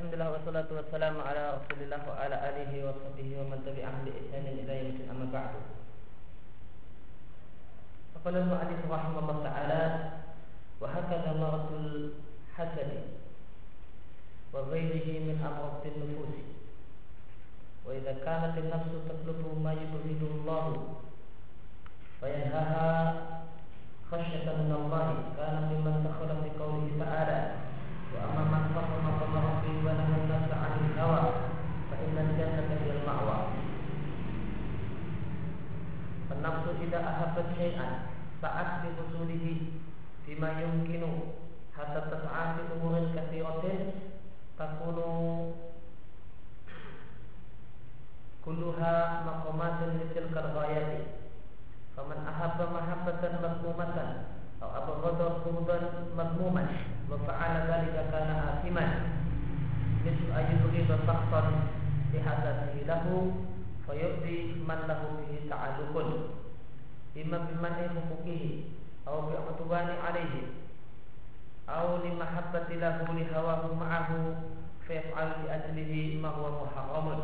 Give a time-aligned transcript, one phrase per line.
[0.00, 4.64] Alhamdulillah wassalatu wassalamu ala Rasulillah wa ala alihi wa sahbihi wa man tabi'ahum bi ihsanin
[4.64, 5.60] ila yaumil amma ba'du.
[8.24, 9.82] Qala al-mu'allif rahimahullah ta'ala
[10.80, 12.16] wa hakadha maratul
[12.56, 13.12] hasadi
[14.56, 16.48] wa ghayrihi min amratin nufus.
[17.84, 22.88] Wa idza kanat an-nafsu tatlubu ma yubghidu Allah wa yanhaha
[24.08, 26.00] khashyatan min Allah kana mimman
[36.40, 38.10] nafsu tidak ahabat syai'an
[38.40, 39.80] saat dihusulihi
[40.24, 41.36] bima yumkinu
[41.76, 43.92] hatta tas'a umurin katsiratin
[44.56, 45.52] takunu
[48.40, 51.20] kulluha maqamatin litil karbayati
[51.92, 54.10] faman ahabba mahabbatan masmumatan
[54.60, 54.92] atau abu
[55.44, 56.68] bughdan madmuman
[57.08, 58.90] wa fa'ala dhalika kana athiman.
[60.04, 61.68] Nisu ayyubghida saqtan
[62.12, 63.40] li hadatihi lahu
[63.88, 66.39] fayu'di man lahu bihi ta'adukun
[67.14, 68.70] imam bimani hukukihi
[69.06, 70.46] au bi utwani alaihi.
[71.66, 74.18] Au li mahabbati lahu li hawahu ma'ahu
[74.86, 77.20] fa yaf'al li ajlihi ma huwa muharramun.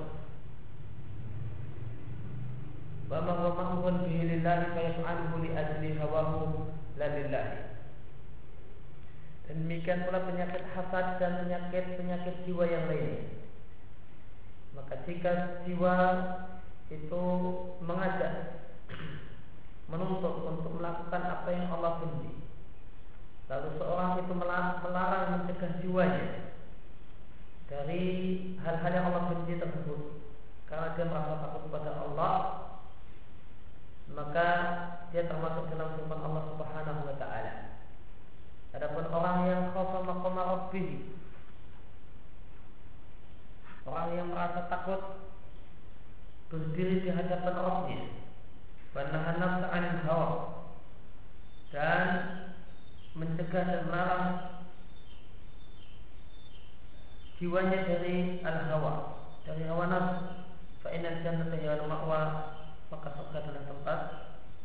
[3.11, 7.67] Wa ma huwa mahbun bihi lillahi fa li ajli hawahu la lillahi.
[9.47, 13.31] Dan demikian pula penyakit hasad dan penyakit-penyakit jiwa yang lain
[14.75, 15.95] Maka jika jiwa
[16.91, 17.25] itu
[17.79, 18.66] mengajak
[19.87, 22.33] menuntut untuk melakukan apa yang Allah benci.
[23.47, 26.51] Lalu seorang itu melarang mencegah jiwanya
[27.71, 28.05] dari
[28.59, 30.01] hal-hal yang Allah benci tersebut
[30.67, 32.35] karena dia merasa takut kepada Allah
[34.11, 34.49] maka
[35.15, 37.55] dia termasuk dalam firman Allah Subhanahu wa taala.
[38.75, 41.17] Adapun orang yang khafa maqama rabbih
[43.87, 44.99] Orang yang merasa takut
[46.51, 48.26] berdiri di hadapan Rabbnya
[48.97, 50.29] Wanahan nafsa anil hawa
[51.69, 52.09] Dan
[53.13, 54.27] mencegah dan melarang
[57.37, 60.49] jiwanya dari al-hawa dari hawa nafsu.
[60.81, 62.21] Fa innal jannata hiya al-ma'wa
[62.89, 64.01] maka surga adalah tempat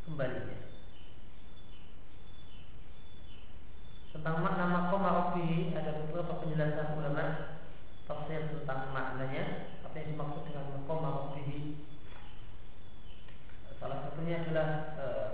[0.08, 0.60] kembalinya.
[4.16, 7.28] Tentang makna makom ada beberapa penjelasan ulama
[8.08, 9.76] tafsir tentang maknanya.
[9.84, 11.42] Apa yang dimaksud dengan makom rabbi
[14.22, 14.70] satunya adalah
[15.02, 15.34] uh,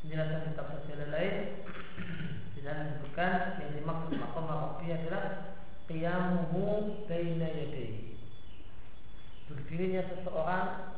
[0.00, 1.60] penjelasan kitab sosial lain
[2.56, 5.52] di sana disebutkan yang dimaksud makom rabbi adalah
[5.84, 8.16] qiyamuhu baina yadayhi
[9.44, 10.96] berdirinya seseorang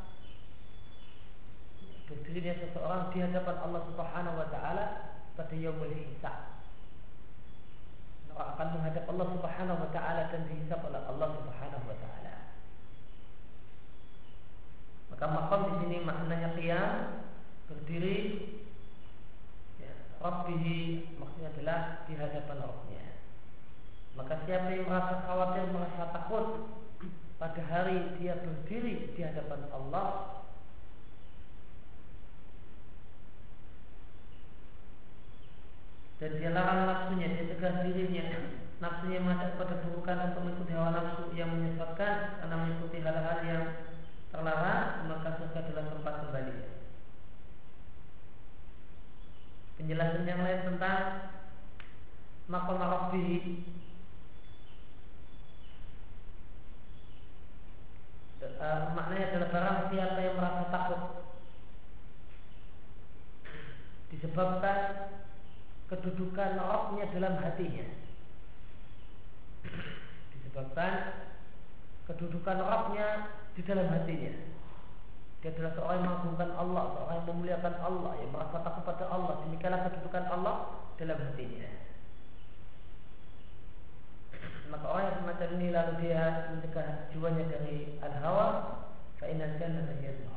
[2.07, 4.85] berdirinya seseorang di hadapan Allah Subhanahu wa taala
[5.35, 6.63] pada yaumul hisab.
[8.39, 12.16] akan menghadap Allah Subhanahu wa taala dan dihisab oleh Allah Subhanahu wa taala.
[15.17, 17.25] Maka makam di sini maknanya qiyam
[17.73, 18.21] berdiri
[19.81, 23.07] ya, Rabbihi maksudnya adalah di hadapan Rabbnya.
[24.13, 26.69] Maka siapa yang merasa khawatir, merasa takut
[27.41, 30.45] pada hari dia berdiri di hadapan Allah
[36.21, 38.25] dan dia larang nafsunya, dia tegas dirinya
[38.85, 43.86] nafsunya mengajak pada burukan untuk mengikuti hawa nafsu yang menyesatkan karena mengikuti hal-hal yang
[44.37, 46.57] terlarang maka surga adalah tempat kembali.
[49.81, 51.03] Penjelasan yang lain tentang
[52.53, 53.65] makom rabbi.
[58.57, 61.03] Uh, maknanya adalah barang siapa yang merasa takut.
[64.13, 64.81] Disebabkan
[65.93, 67.87] kedudukan rohnya dalam hatinya.
[70.33, 70.95] Disebabkan
[72.07, 73.09] kedudukan rohnya
[73.57, 74.33] di dalam hatinya.
[75.41, 79.35] Dia adalah seorang yang mengagungkan Allah seorang yang memuliakan Allah yang merasa takut pada Allah
[79.49, 80.55] demikianlah kedudukan Allah
[81.01, 81.71] dalam hatinya.
[84.69, 86.23] Maka orang yang semacam ini lalu dia
[86.53, 88.49] mencegah jiwanya dari al-hawa
[89.17, 90.37] fa innal jannata hiya al-hawa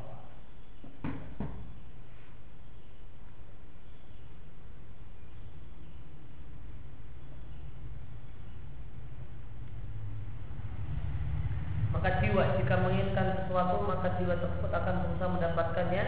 [12.00, 16.04] Maka jiwa jika menginginkan sesuatu maka jiwa tersebut akan berusaha mendapatkannya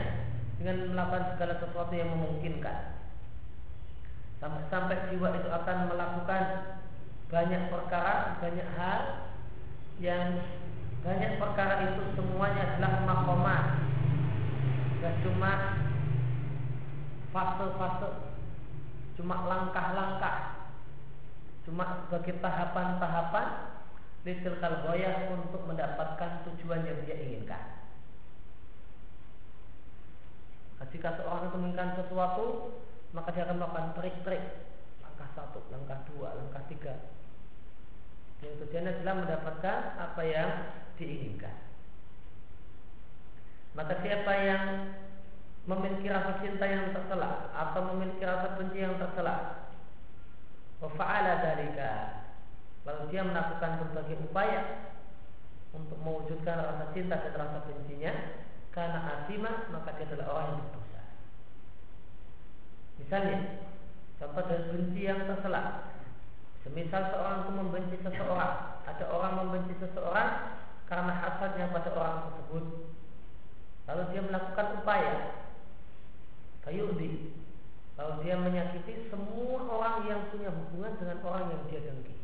[0.56, 2.96] dengan melakukan segala sesuatu yang memungkinkan.
[4.40, 6.44] Sampai-sampai jiwa itu akan melakukan
[7.28, 9.00] banyak perkara, banyak hal
[10.00, 10.40] yang
[11.04, 13.64] banyak perkara itu semuanya adalah makomat
[15.04, 15.52] dan cuma
[17.36, 18.10] fase-fase
[19.20, 20.38] cuma langkah-langkah
[21.68, 23.71] cuma sebagai tahapan-tahapan
[24.22, 27.82] litil kalboyah untuk mendapatkan tujuan yang dia inginkan.
[30.78, 32.46] Nah, jika seorang itu menginginkan sesuatu,
[33.14, 34.44] maka dia akan melakukan trik-trik.
[35.02, 36.96] Langkah satu, langkah dua, langkah tiga.
[38.42, 40.50] Yang tujuannya adalah mendapatkan apa yang
[40.98, 41.54] diinginkan.
[43.78, 44.64] Maka siapa yang
[45.70, 49.70] memiliki rasa cinta yang tercela atau memiliki rasa benci yang tercela,
[50.82, 52.11] wafa'ala dalika,
[52.81, 54.92] lalu dia melakukan berbagai upaya
[55.72, 58.13] untuk mewujudkan rasa cinta dan rasa bencinya,
[58.75, 61.01] karena asima maka dia adalah orang yang berdosa.
[63.00, 63.39] Misalnya,
[64.19, 65.94] contoh dari benci yang tercela.
[66.62, 72.66] Semisal seorang itu membenci seseorang, ada orang membenci seseorang karena hasadnya pada orang tersebut.
[73.89, 75.16] Lalu dia melakukan upaya
[76.62, 77.34] Fayudi
[77.98, 82.21] Lalu dia menyakiti semua orang yang punya hubungan dengan orang yang dia dengki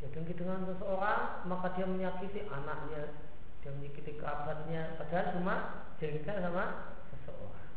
[0.00, 3.16] Dia dengki dengan seseorang Maka dia menyakiti anaknya.
[3.64, 4.96] Dia menyakiti kerabatnya.
[5.00, 5.54] Padahal cuma
[5.98, 6.64] jengkel sama
[7.12, 7.68] seseorang.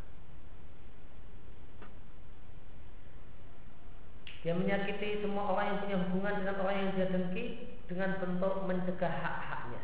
[4.40, 7.46] Dia menyakiti semua orang yang punya hubungan dengan orang yang dia dengki
[7.90, 9.84] Dengan bentuk mencegah hak-haknya.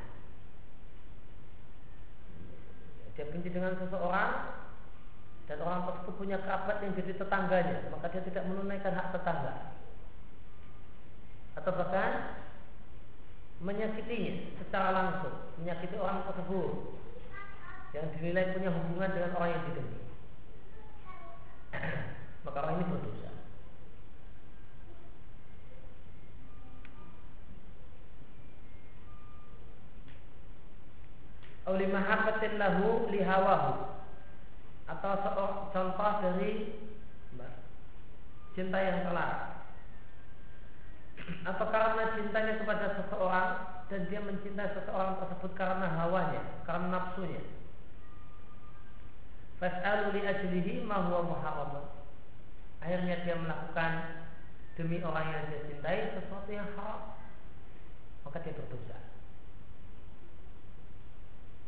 [3.16, 4.32] Dia benci dengan seseorang
[5.46, 9.78] dan orang tersebut punya kerabat yang jadi tetangganya, maka dia tidak menunaikan hak tetangga.
[11.56, 12.44] Atau bahkan
[13.64, 17.00] menyakitinya secara langsung, menyakiti orang tersebut
[17.96, 20.00] yang dinilai punya hubungan dengan orang yang didengki.
[22.46, 23.32] maka orang ini berdosa.
[31.66, 33.74] Auli mahabbatin lahu lihawahu
[34.86, 35.14] atau
[35.74, 36.78] contoh dari
[38.54, 39.65] cinta yang telah
[41.26, 43.50] atau karena cintanya kepada seseorang
[43.90, 47.42] dan dia mencintai seseorang tersebut karena hawanya, karena nafsunya.
[49.62, 51.90] Fas'alu li ajlihi ma huwa muharram.
[52.82, 53.92] Akhirnya dia melakukan
[54.78, 57.18] demi orang yang dia cintai sesuatu yang haram.
[58.26, 58.98] Maka dia berdosa.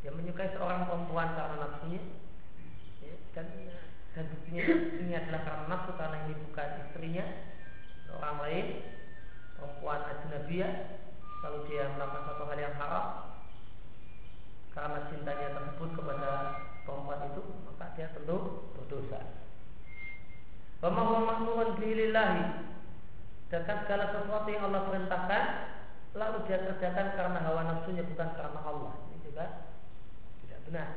[0.01, 2.01] Dia menyukai seorang perempuan karena nafsunya,
[3.33, 3.45] dan
[4.17, 4.65] dan buktinya
[4.97, 7.25] ini adalah karena nafsu karena ini bukan istrinya
[8.17, 8.65] orang lain
[9.57, 11.01] perempuan ajnabiyah
[11.43, 13.07] lalu dia melakukan satu hal yang haram
[14.73, 16.31] karena cintanya tersebut kepada
[16.85, 19.21] perempuan itu maka dia tentu berdosa.
[20.77, 22.69] Wa mahmurun bilillahi
[23.49, 25.43] dan segala sesuatu yang Allah perintahkan
[26.13, 28.93] lalu dia kerjakan karena hawa nafsunya bukan karena Allah.
[29.09, 29.45] Ini juga
[30.45, 30.89] tidak benar.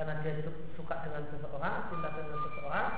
[0.00, 0.32] karena dia
[0.80, 2.88] suka dengan seseorang, cinta dengan seseorang,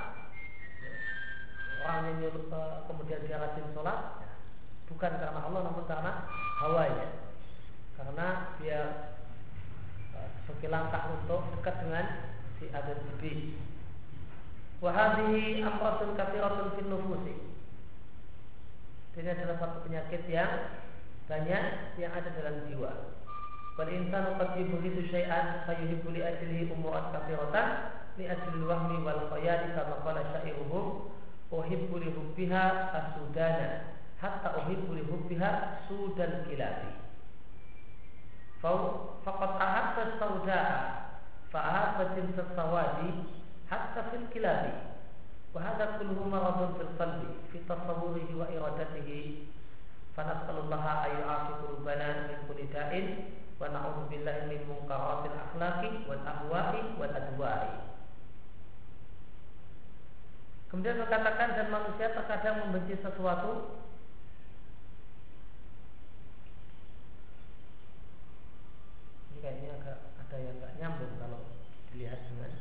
[1.82, 4.30] orang yang eh, kemudian dia rajin sholat, ya,
[4.88, 6.12] bukan karena Allah namun karena
[6.62, 7.08] hawanya,
[7.98, 8.26] karena
[8.62, 8.80] dia
[10.14, 12.06] uh, sebagai langkah untuk dekat dengan
[12.58, 13.22] si A dan si B.
[14.82, 17.34] Wahadi amratun kafiratun fin nufusi.
[19.12, 20.72] Ini adalah satu penyakit yang
[21.30, 21.64] banyak
[22.00, 23.14] yang ada dalam jiwa.
[23.78, 27.66] Wal insanu qad yubghidu syai'an fayuhibbu li ajlihi umurat kathiratan
[28.20, 31.08] li ajli wahmi wal khayali kama qala syairuhum
[31.52, 32.64] uhibbu li hubbiha
[32.96, 36.90] asudana hatta uhibbu li hubbiha sudal kilabi.
[38.62, 40.76] Faqad ahabba sawda'a
[41.52, 43.28] fa ahabba jinsa sawadi
[43.68, 44.72] hatta fil kilabi.
[45.52, 49.52] Wa hadha kulluhu maradun fil qalbi fi tasawwurihi wa iradatihi.
[50.16, 53.06] Fa nas'alullaha ayyu'afi qulubana min kulli da'in
[53.60, 57.91] wa na'udzu billahi min munkaratil akhlaqi wal ahwa'i wal adwa'i.
[60.72, 63.76] Kemudian mengatakan dan manusia terkadang membenci sesuatu
[69.28, 71.44] Ini kayaknya agak ada yang nggak nyambung kalau
[71.92, 72.56] dilihat dengan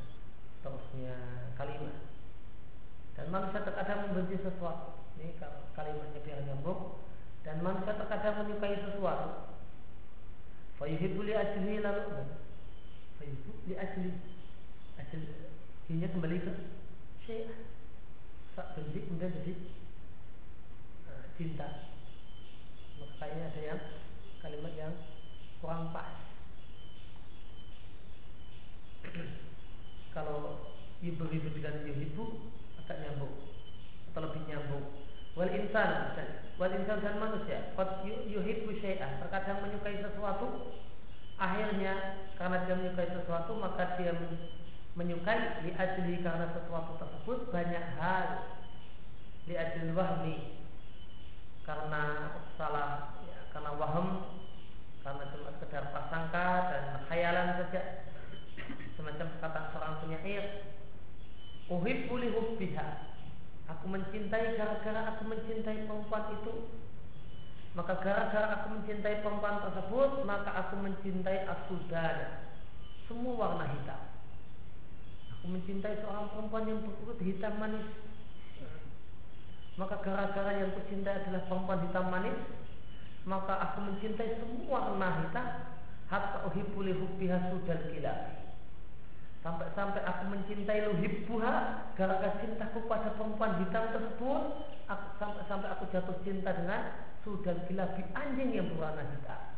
[0.60, 1.16] terusnya
[1.56, 2.04] kalimat.
[3.16, 5.08] Dan manusia terkadang membenci sesuatu.
[5.16, 5.40] Ini
[5.72, 7.00] kalimatnya biar nyambung.
[7.48, 9.56] Dan manusia terkadang menyukai sesuatu.
[10.76, 12.28] Fayuhibbu li ajli lalu
[13.22, 14.10] Fayuhibbu li ajli
[15.00, 15.30] Ajli
[15.88, 16.52] Ini kembali ke
[17.24, 17.71] Syekh
[18.62, 19.54] Tak benci kemudian jadi
[21.10, 21.98] uh, Cinta.
[23.02, 23.82] Maka kayaknya ada yang
[24.38, 24.94] Kalimat yang
[25.58, 26.14] kurang pas.
[30.14, 30.62] Kalau
[31.02, 32.54] Yuhibbu dengan yuhibbu
[32.86, 33.50] Agak nyambung
[34.14, 34.86] Atau lebih nyambung.
[35.34, 36.14] Wal insan
[36.62, 37.74] Wal insan dan manusia.
[37.74, 39.26] Qad yuhibbu syai'an.
[39.26, 40.78] Terkadang menyukai sesuatu
[41.42, 44.14] Akhirnya Karena dia menyukai sesuatu Maka dia
[45.00, 48.28] menyukai li ajli karena sesuatu tersebut banyak hal.
[49.48, 50.36] Li ajli wahmi.
[51.62, 54.08] Karena salah ya, karena waham
[55.02, 57.82] karena cuma sekedar prasangka dan khayalan saja.
[59.00, 60.46] Semacam kata seorang penyair.
[61.72, 62.88] Uhibbu li hubbiha.
[63.72, 66.54] Aku mencintai gara-gara aku mencintai perempuan itu.
[67.72, 72.52] Maka gara-gara aku mencintai perempuan tersebut maka aku mencintai asudara
[73.12, 74.11] semua warna hitam
[75.46, 77.88] mencintai seorang perempuan yang berkulit hitam manis.
[79.80, 82.38] Maka gara-gara yang kucintai adalah perempuan hitam manis
[83.22, 85.48] maka aku mencintai semua warna hitam.
[86.10, 88.14] Hatta uhibbu li hubbiha sudal gila.
[89.42, 91.54] Sampai-sampai aku mencintai luhibbuha
[91.98, 94.42] gara-gara cintaku pada perempuan hitam tersebut
[95.18, 96.94] sampai-sampai aku jatuh cinta dengan
[97.24, 99.51] sudal gilabi anjing yang berwarna hitam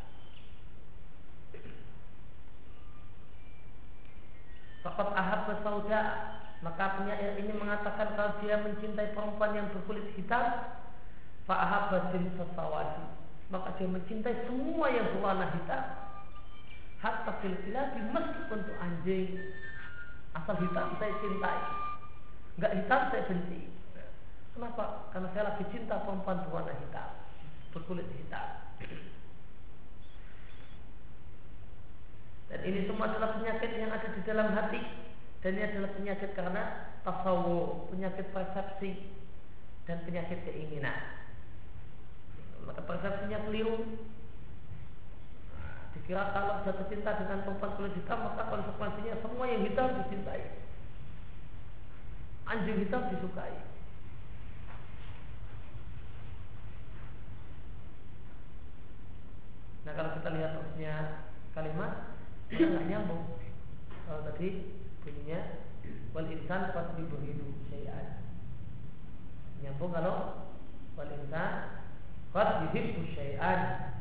[4.84, 6.02] Fakat ahab sauda
[6.60, 10.64] maka penyair ini mengatakan kalau dia mencintai perempuan yang berkulit hitam,
[11.48, 13.04] fa'ahab batin sesawadi
[13.52, 15.84] maka dia mencintai semua yang berwarna hitam.
[17.00, 17.56] Hatta fil
[18.12, 19.36] meskipun untuk anjing.
[20.32, 21.60] Asal hitam saya cintai.
[22.60, 23.60] Nggak hitam saya benci.
[24.56, 25.10] Kenapa?
[25.12, 27.24] Karena saya lagi cinta perempuan berwarna hitam
[27.74, 28.46] berkulit hitam
[32.54, 34.78] dan ini semua adalah penyakit yang ada di dalam hati.
[35.42, 36.62] Dan ini adalah penyakit karena
[37.02, 39.10] tasawuf penyakit persepsi
[39.90, 40.94] dan penyakit keinginan.
[42.62, 43.98] Maka persepsinya keliru.
[45.98, 50.62] Dikira kalau jatuh cinta dengan perempuan kulit hitam maka konsekuensinya semua yang hitam dicintai.
[52.46, 53.66] Anjing hitam disukai.
[59.84, 60.94] Nah kalau kita lihat maksudnya
[61.52, 62.13] kalimat
[62.52, 63.24] kita nggak nyambung
[64.04, 65.40] kalau tadi bunyinya
[66.12, 68.20] wal insan pasti begitu syai'an.
[69.64, 70.16] Nyambung kalau
[70.96, 71.84] wal insan
[72.34, 73.94] Qad yuhibbu syai'an.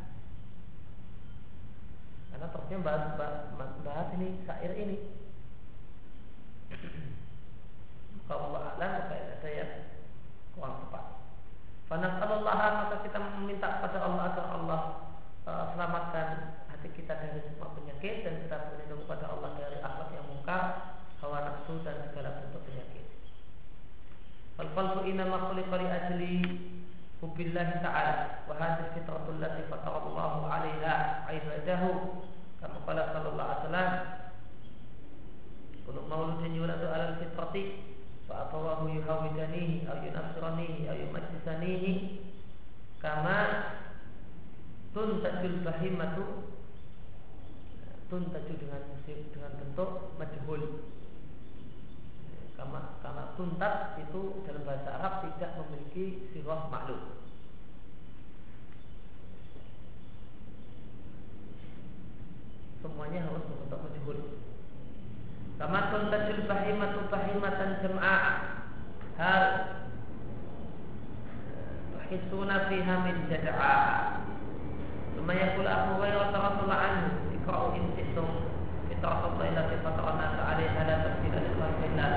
[2.34, 4.98] Karena terusnya bahas, bahas, bahas ini syair ini.
[8.26, 9.72] Kalau Allah alam maka ada yang
[10.58, 11.06] kurang tepat.
[11.86, 14.82] Fanas'alullah maka kita meminta kepada Allah agar Allah
[15.46, 16.28] uh, selamatkan
[16.92, 20.60] kita dari semua penyakit dan kita berlindung kepada Allah dari akhlak yang muka,
[21.24, 23.06] hawa nafsu dan segala bentuk penyakit.
[24.60, 26.36] Fal-falqu inama khuliqa li ajli
[27.24, 30.96] hubbillah ta'ala wa hadhihi fitratul lati Allah 'alaiha
[31.32, 32.20] ibadahu
[32.60, 33.92] kama qala sallallahu alaihi wasallam
[35.88, 37.96] kullu mauludin yuladu 'ala al-fitrati
[38.28, 41.94] fa abawahu yuhawidanihi aw yunasranihi aw yumajjisanihi
[43.00, 43.40] kama
[44.92, 46.53] tuntajul bahimatu
[48.14, 50.86] tuntaju dengan musim dengan bentuk majhul.
[52.54, 57.18] Karena, karena tuntas itu dalam bahasa Arab tidak memiliki sirah maklum.
[62.86, 64.20] Semuanya harus berbentuk majhul.
[65.58, 68.26] Kama tuntajul bahimatu bahimatan jam'ah.
[69.18, 69.46] Hal.
[72.14, 74.22] Hisuna fiha min jada'a
[75.18, 78.28] Thumma yakul Abu Hurairah radhiyallahu anhu iqra'u in syi'tum
[78.88, 82.12] fitratallahi allati fatara an-nasa 'alaiha la tabdila li khalqillah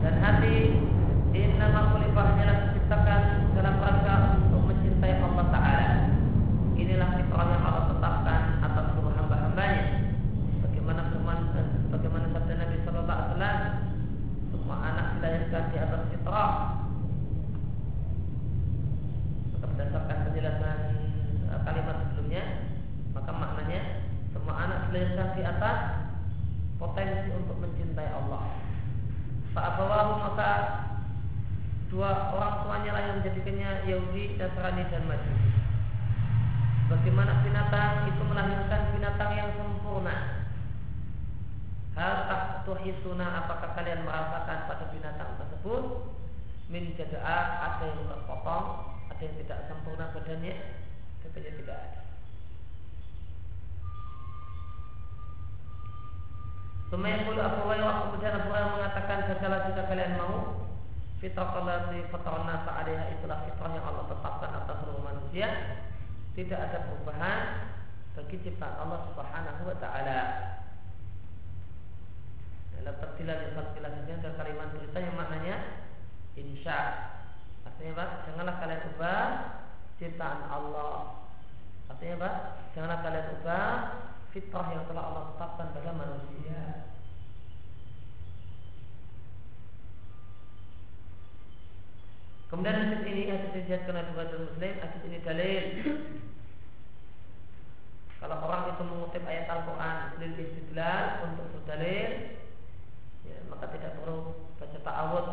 [0.00, 0.80] dan hati
[1.36, 3.20] innama khuliqah hanyalah diciptakan
[3.52, 5.88] dalam rangka untuk mencintai Allah Ta'ala
[6.74, 9.84] inilah fitrah yang Allah tetapkan atas seluruh hamba-hambanya
[10.64, 11.38] bagaimana firman
[11.92, 13.58] bagaimana sabda Nabi Sallallahu Alaihi Wasallam
[14.50, 16.52] semua anak dilahirkan di atas fitrah
[19.60, 20.78] berdasarkan penjelasan
[21.52, 22.44] uh, kalimat sebelumnya
[23.12, 23.80] maka maknanya
[24.32, 25.78] semua anak dilahirkan di atas
[26.80, 28.70] potensi untuk mencintai Allah
[29.50, 30.50] Pak Abawahu maka
[31.90, 35.50] dua orang tuanya lah yang menjadikannya Yahudi, Nasrani dan Majusi.
[36.92, 40.16] Bagaimana binatang itu melahirkan binatang yang sempurna?
[41.96, 42.16] Hal
[42.68, 46.12] tuhisuna apakah kalian merasakan pada binatang tersebut?
[46.68, 47.40] Min jada'a
[47.72, 50.54] ada yang terpotong ada yang tidak sempurna badannya
[51.24, 52.00] katanya tidak ada
[56.92, 60.59] Semuanya pula Abu Hurairah kemudian Abu Hurairah mengatakan Jagalah jika kalian mau
[61.20, 65.48] Fitrah allati fatarna ta'alaiha itulah fitrah yang Allah tetapkan atas seluruh manusia
[66.32, 67.40] Tidak ada perubahan
[68.16, 70.20] bagi ciptaan Allah subhanahu wa ta'ala
[72.80, 75.56] Dalam tersilah dan tersilah saja ada kalimat tulisan yang maknanya
[76.40, 76.80] Insya
[77.80, 78.06] Artinya apa?
[78.28, 79.24] Janganlah kalian ubah
[79.96, 80.96] ciptaan Allah.
[81.88, 82.30] Artinya apa?
[82.76, 83.68] Janganlah kalian ubah
[84.36, 86.89] fitrah yang telah Allah tetapkan pada manusia.
[92.50, 95.64] Kemudian hadis ini hadis ini dijadikan oleh Bukhari Muslim, hadis ini dalil
[98.20, 102.36] kalau orang itu mengutip ayat Al-Quran lil istidlal untuk berdalil,
[103.24, 105.26] ya, maka tidak perlu baca ta'awud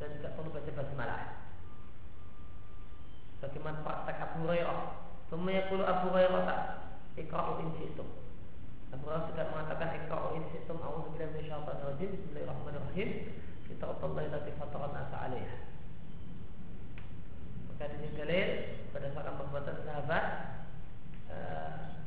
[0.00, 1.22] dan tidak perlu baca basmalah.
[3.44, 4.80] Bagaimana praktek Abu Hurairah?
[5.28, 6.60] Semuanya kulu Abu Hurairah tak
[7.18, 8.08] ikra'u in situm.
[8.94, 10.78] Abu Hurairah sudah mengatakan ikra'u in situm.
[10.78, 12.10] A'udhu billahi minasyaitonir rajim.
[12.14, 13.08] Bismillahirrahmanirrahim.
[13.66, 15.71] Kita Allah lati fataran asa alaiha.
[17.82, 18.48] Ini dalil
[18.94, 20.24] berdasarkan perbuatan sahabat
[21.26, 21.98] uh,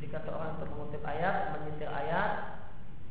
[0.00, 2.64] jika seorang mengutip ayat, menyetir ayat,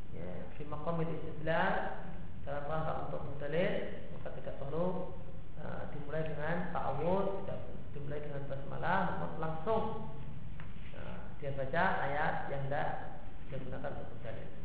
[0.10, 2.02] ya, fi maqamil istidlal
[2.42, 3.74] dalam rangka untuk berdalil,
[4.18, 5.14] maka tidak perlu
[5.62, 7.60] uh, dimulai dengan ta'awud, tidak
[7.94, 9.02] dimulai dengan basmalah,
[9.38, 10.10] langsung
[10.98, 12.90] uh, dia baca ayat yang tidak
[13.54, 14.57] digunakan untuk berdalil.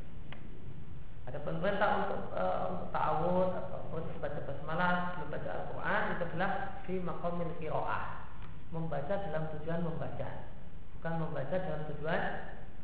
[1.32, 3.80] Ada perintah untuk uh, untuk ta'awud atau
[4.20, 6.50] baca basmalah sebelum baca Al-Quran itu adalah
[6.84, 8.04] fi maqamil qiraah
[8.68, 10.28] membaca dalam tujuan membaca
[11.00, 12.22] bukan membaca dalam tujuan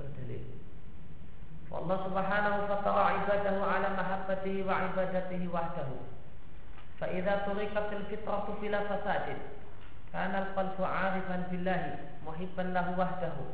[0.00, 0.44] berdalil.
[1.68, 6.00] Allah Subhanahu wa ta'ala ibadahu ala mahabbatihi wa ibadatihi wahdahu.
[6.96, 9.38] Fa idza turiqatil fitratu bila fasadin
[10.08, 13.44] kana al-qalbu 'arifan billahi muhibban lahu wahdahu.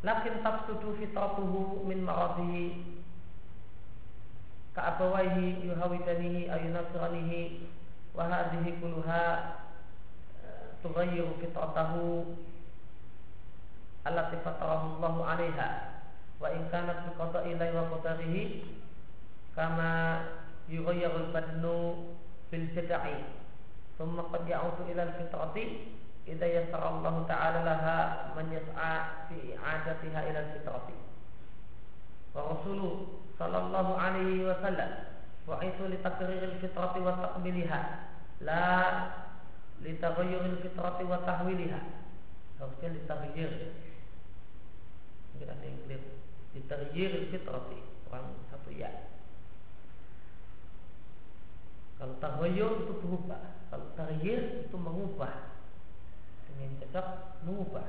[0.00, 2.96] Lakin tafsudu fitratuhu min maradihi
[4.78, 7.66] ka'abawaihi yuhawidanihi aw yunasranihi
[8.14, 9.22] wa hadhihi kulluha
[10.46, 12.38] eh, tughayyiru fitratahu
[14.06, 15.68] allati fatarahu Allah 'alaiha.
[16.38, 18.62] Wa in kanat bi qada'i wa qadarihi
[19.58, 20.22] kama
[20.70, 22.14] yughayyirul badnu
[22.46, 23.26] bil jada'i
[23.98, 25.64] thumma qad ya'udu ila al fitrati
[26.22, 27.98] idza yassara Allah ta'ala laha
[28.38, 30.94] man yas'a fi i'adatiha ila al fitrati
[32.30, 34.90] wa rasuluhu sallallahu alaihi wasallam.
[35.48, 37.80] Wa itu li taqriril fitrati wa taqbiliha.
[38.44, 38.66] La
[39.80, 41.80] li taghayyuril fitrati wa tahwiliha.
[42.58, 43.54] Harusnya li taghayyur
[45.38, 46.02] mungkin ada yang clear
[46.50, 47.78] diterjir fitrati.
[48.10, 48.90] Orang satu ya.
[52.02, 53.42] Kalau tahwayur itu berubah.
[53.70, 55.54] Kalau tahyir itu mengubah.
[56.50, 57.06] Dengan cocok
[57.46, 57.86] mengubah.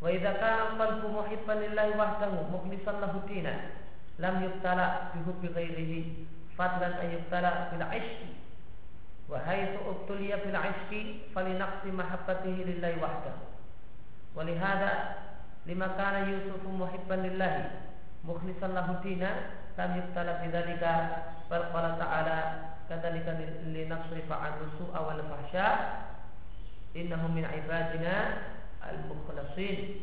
[0.00, 3.82] Wa idza kana qalbu muhibban lillahi wahdahu mukhlishan lahu dinan
[4.18, 8.28] lam yubtala bihubbi ghairihi fadlan ay yubtala bil ishqi.
[9.28, 13.40] Wa haythu ubtuliya bil ishqi falinaqsi mahabbatihi lillahi wahdahu.
[14.36, 14.92] Wa lihada
[15.66, 17.70] lima kana yusufu muhibban lillahi
[18.26, 20.94] mukhlishan lahu dina lam yubtala bidzalika
[21.46, 22.38] bal qala ta'ala
[22.90, 23.38] kadzalika
[23.70, 25.66] linasrifa 'anhu su'a wal fahsya
[26.98, 28.42] innahu min ibadina
[28.82, 30.02] al mukhlasin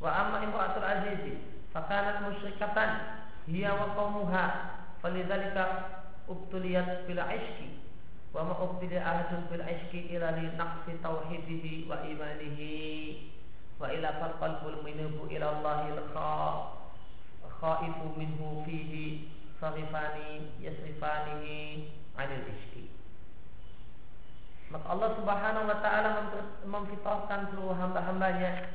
[0.00, 1.40] wa amma imra'atul azizi
[1.72, 2.90] fakanat musyrikatan
[3.48, 4.44] hiya wa qaumuha
[5.00, 5.64] falidzalika
[6.28, 7.80] ubtuliyat bil ishki
[8.36, 12.74] wa ma ubtiliya ahadun bil ishki ila li naqsi tauhidihi wa imanihi
[13.80, 16.00] wa ila qalbul minhu ila Allahil
[17.56, 21.88] khaifu minhu fihi sarifani yasrifanihi
[22.20, 22.92] anil ishki.
[24.68, 26.10] Maka Allah Subhanahu wa taala
[26.66, 28.68] memfitrahkan seluruh hamba-hambanya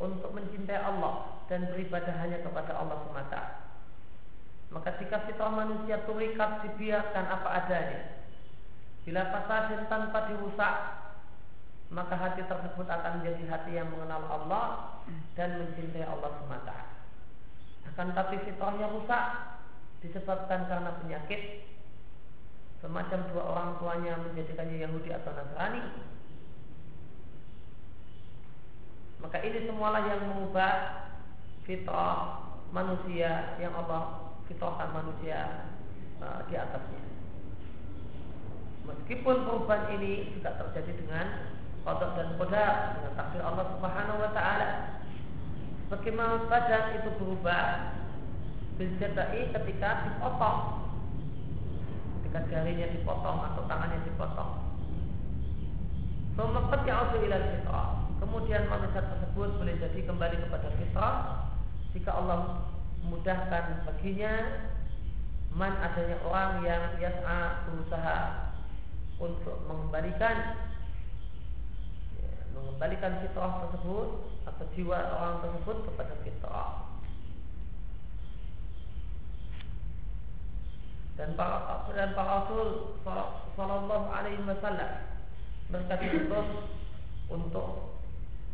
[0.00, 3.40] untuk mencintai Allah dan beribadah hanya kepada Allah semata.
[4.72, 8.00] Maka jika fitrah manusia turikat dibiarkan apa adanya.
[9.00, 10.74] Bila fasadin tanpa dirusak
[11.90, 14.66] Maka hati tersebut akan menjadi hati yang mengenal Allah
[15.34, 16.76] Dan mencintai Allah semata.
[17.88, 19.24] Akan tapi fitrahnya rusak
[20.04, 21.64] Disebabkan karena penyakit.
[22.80, 25.82] Semacam dua orang tuanya menjadikannya Yahudi atau Nasrani
[29.20, 30.72] Maka ini semualah yang mengubah
[31.68, 35.68] fitrah manusia yang Allah fitrahkan manusia
[36.18, 37.02] uh, di atasnya.
[38.88, 41.26] Meskipun perubahan ini juga terjadi dengan
[41.84, 44.70] kodok dan koda dengan takdir Allah Subhanahu Wa Taala.
[45.90, 47.98] Bagaimana badan itu berubah
[48.78, 50.86] Biljadai ketika dipotong
[52.22, 54.70] Ketika jarinya dipotong atau tangannya dipotong
[56.38, 61.16] Sumakat yang ilal fitrah Kemudian manusia tersebut boleh jadi kembali kepada fitrah
[61.96, 62.68] Jika Allah
[63.00, 64.34] memudahkan baginya
[65.50, 68.18] man adanya orang yang yas'a berusaha
[69.18, 70.54] untuk mengembalikan
[72.22, 74.08] ya, mengembalikan fitrah tersebut
[74.46, 76.70] atau jiwa orang tersebut kepada fitrah.
[81.18, 82.96] Dan para dan para Rasul
[83.58, 84.92] Sallallahu Alaihi Wasallam
[86.00, 86.48] diutus
[87.28, 87.99] untuk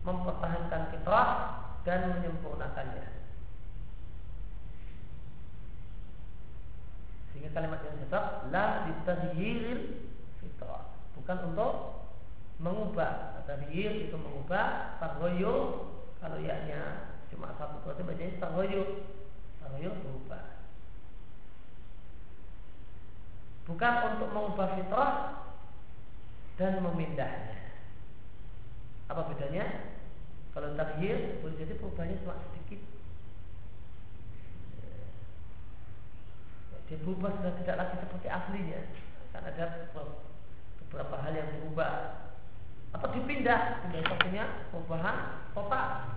[0.07, 1.31] mempertahankan fitrah
[1.83, 3.07] dan menyempurnakannya.
[7.35, 10.07] Sehingga kalimat yang tetap la ditaghyiril
[10.39, 11.73] fitrah, bukan untuk
[12.63, 13.45] mengubah.
[13.47, 15.87] Taghyir itu mengubah, taghayur
[16.19, 18.89] kalau yaknya cuma satu berarti bacanya taghayur.
[19.63, 20.45] Taghayur berubah.
[23.67, 25.13] Bukan untuk mengubah fitrah
[26.59, 27.59] dan memindahnya.
[29.07, 29.96] Apa bedanya?
[30.57, 32.81] Kalau taghyir boleh jadi perubahannya cuma sedikit.
[36.89, 38.81] Dia berubah sudah tidak lagi seperti aslinya.
[39.37, 39.67] Karena ada
[40.81, 41.93] beberapa hal yang berubah.
[42.97, 43.85] Atau dipindah?
[43.85, 46.17] Pindah satunya perubahan total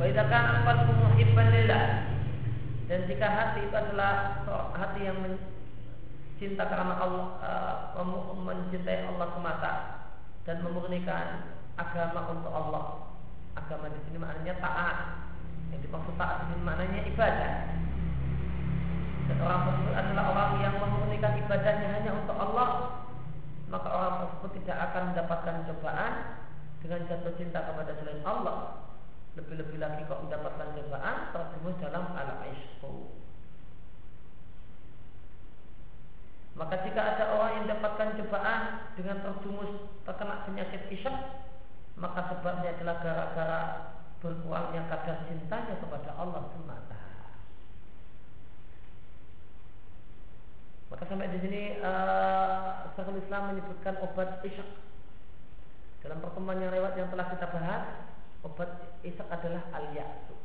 [0.00, 2.08] Waidakan akan muhibban lillah.
[2.88, 4.40] Dan jika hati itu adalah
[4.72, 5.20] hati yang
[6.40, 7.26] cinta karena Allah
[8.00, 9.72] uh, mencintai Allah semata
[10.48, 13.12] dan memurnikan agama untuk Allah
[13.52, 14.96] agama di sini maknanya taat
[15.68, 17.54] yang dimaksud taat ini maknanya ibadah.
[19.30, 22.68] Dan orang tersebut adalah orang yang memurnikan ibadahnya hanya untuk Allah,
[23.70, 26.12] maka orang tersebut tidak akan mendapatkan cobaan
[26.82, 28.90] dengan jatuh cinta kepada selain Allah.
[29.38, 33.19] Lebih-lebih lagi kok mendapatkan cobaan terjumus dalam al-ishqu.
[36.60, 39.72] Maka jika ada orang yang mendapatkan cobaan dengan terjumus
[40.04, 41.16] terkena penyakit isyak,
[41.96, 43.60] maka sebabnya adalah gara-gara
[44.20, 47.00] berkurangnya kadar cintanya kepada Allah semata.
[50.92, 54.68] Maka sampai di sini uh, Islam menyebutkan obat isyak.
[56.04, 57.84] Dalam pertemuan yang lewat yang telah kita bahas,
[58.44, 60.36] obat isyak adalah al-ya'su.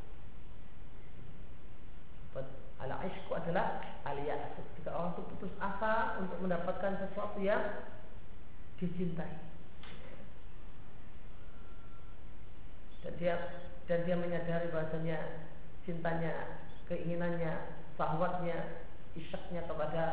[2.31, 4.61] Obat al-ishku adalah al-ya'su.
[4.79, 7.85] Jika orang itu putus asa untuk mendapatkan sesuatu yang
[8.77, 9.33] dicintai.
[13.05, 13.35] Dan dia
[13.85, 15.45] dan dia menyadari bahasanya
[15.85, 18.81] cintanya, keinginannya, sahwatnya,
[19.13, 20.05] isyaknya kepada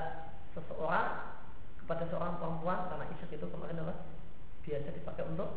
[0.52, 1.40] seseorang,
[1.80, 3.94] kepada seorang perempuan karena isyak itu kemarin apa?
[4.62, 5.50] Biasa dipakai untuk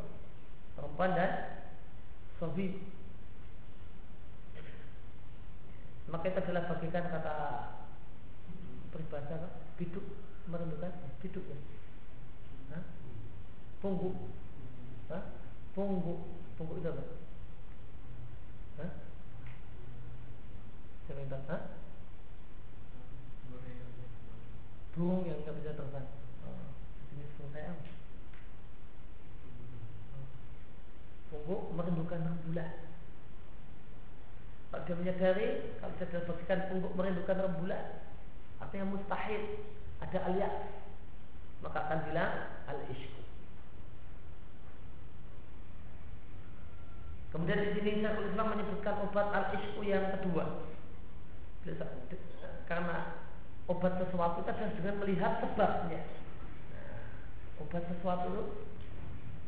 [0.79, 1.31] perempuan dan
[2.39, 2.79] sobi.
[6.05, 7.35] Maka itu adalah bagikan kata
[8.93, 9.57] peribahasa?
[9.75, 10.05] Biduk
[10.45, 11.57] merindukan biduk ya.
[12.77, 12.83] Hah?
[13.81, 14.13] Punggu.
[15.09, 15.23] Hah?
[15.73, 16.13] Punggu.
[16.55, 17.03] Punggu itu apa?
[18.79, 18.91] Hah?
[21.05, 21.63] Siapa yang tahu?
[24.95, 26.07] Burung yang nggak bisa terbang.
[26.47, 26.71] Oh,
[27.11, 27.83] jenis burung saya apa?
[31.27, 32.94] Punggu merindukan rembulan.
[34.75, 35.47] Kalau dia menyadari,
[35.79, 37.95] kalau dia dapat pungguk merindukan rembulan,
[38.59, 39.63] artinya mustahil
[40.03, 40.51] ada alias,
[41.63, 43.23] maka akan bilang al-ishku.
[47.31, 50.67] Kemudian di sini Syekhul Islam menyebutkan obat al-isku yang kedua.
[52.67, 53.15] Karena
[53.71, 56.03] obat sesuatu itu adalah dengan melihat sebabnya.
[56.75, 58.43] Nah, obat sesuatu itu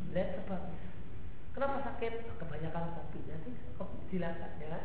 [0.08, 0.88] melihat sebabnya.
[1.52, 2.14] Kenapa sakit?
[2.40, 3.20] Kebanyakan kopi.
[3.28, 4.80] Nanti kopi silakan ya?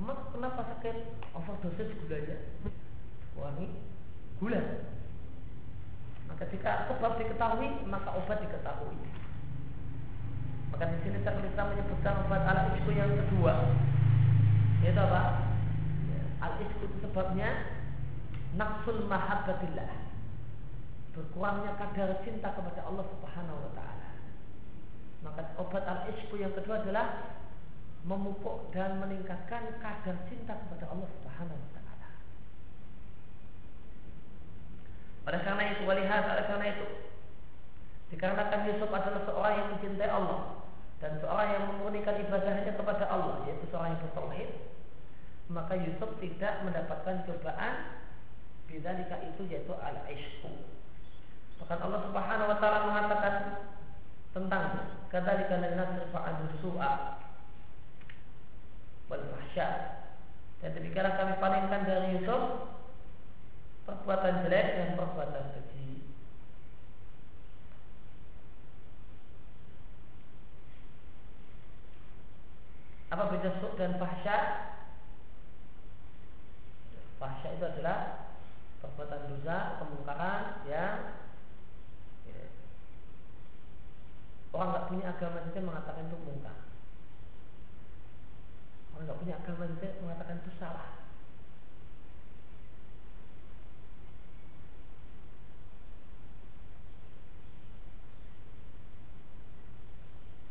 [0.00, 0.96] Nah, kenapa sakit?
[1.36, 2.36] Overdosis gulanya.
[3.36, 3.68] Wangi
[4.40, 4.60] gula.
[6.30, 8.96] Maka jika sebab diketahui, maka obat diketahui.
[10.70, 13.68] Maka di sini Islam menyebutkan obat al isku yang kedua.
[14.80, 15.50] Yaitu apa?
[16.40, 17.68] Al isku sebabnya
[18.56, 19.90] nafsul mahabbatillah.
[21.10, 24.08] Berkurangnya kadar cinta kepada Allah Subhanahu wa taala.
[25.26, 27.36] Maka obat al isku yang kedua adalah
[28.04, 32.08] memupuk dan meningkatkan kadar cinta kepada Allah Subhanahu wa taala.
[35.28, 36.86] Oleh karena itu, walihat oleh karena itu,
[38.10, 40.60] dikarenakan Yusuf adalah seorang yang mencintai Allah
[41.00, 44.50] dan seorang yang memurnikan ibadahnya kepada Allah yaitu seorang yang bertauhid
[45.50, 48.02] maka Yusuf tidak mendapatkan cobaan
[48.68, 50.50] bidzalika itu yaitu al ishku
[51.62, 53.34] bahkan Allah Subhanahu wa taala mengatakan
[54.34, 54.64] tentang
[55.08, 56.92] kadzalika lanasrifa an su'a
[59.10, 59.68] fahsya
[60.62, 62.70] dan demikianlah kami palingkan dari Yusuf
[63.90, 65.90] perbuatan jelek dan perbuatan keji
[73.10, 74.38] Apa beda suh dan fahsya?
[77.18, 78.30] Fahsya itu adalah
[78.78, 81.18] perbuatan dosa, kemungkaran ya,
[84.54, 86.69] orang nggak punya agama saja mengatakan itu mungkar.
[89.00, 90.88] Orang nggak punya agama saja mengatakan itu salah.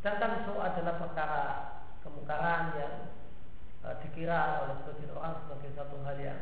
[0.01, 1.43] Sedangkan itu adalah perkara
[2.01, 2.95] kemungkaran yang
[3.85, 6.41] e, dikira oleh sebagian orang sebagai satu hal yang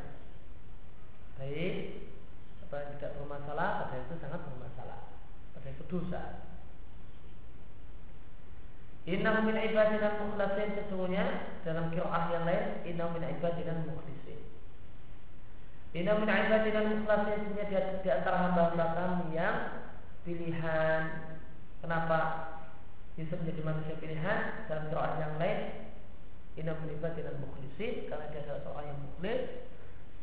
[1.35, 2.07] baik
[2.63, 5.11] atau yang tidak bermasalah, pada itu sangat bermasalah,
[5.59, 6.55] pada itu dosa.
[9.07, 14.43] Inna min ibadina mukhlasin sesungguhnya dalam kiroah yang lain Inna min ibadina mukhlisin.
[15.95, 19.57] Inna min ibadina mukhlasin sesungguhnya di, di antara hamba-hamba kami yang
[20.27, 21.03] pilihan.
[21.79, 22.19] Kenapa
[23.15, 24.67] Yusuf menjadi manusia pilihan?
[24.67, 25.87] Dalam kiroah yang lain
[26.59, 29.41] Inna min ibadina mukhlisin Karena dia adalah seorang yang mukhlis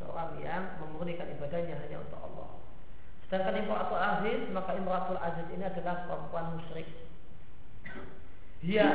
[0.02, 2.58] Seorang yang memurnikan ibadahnya hanya untuk Allah.
[3.30, 6.90] Sedangkan Imratul Aziz Maka Imratul Aziz ini adalah perempuan musyrik
[8.64, 8.86] dia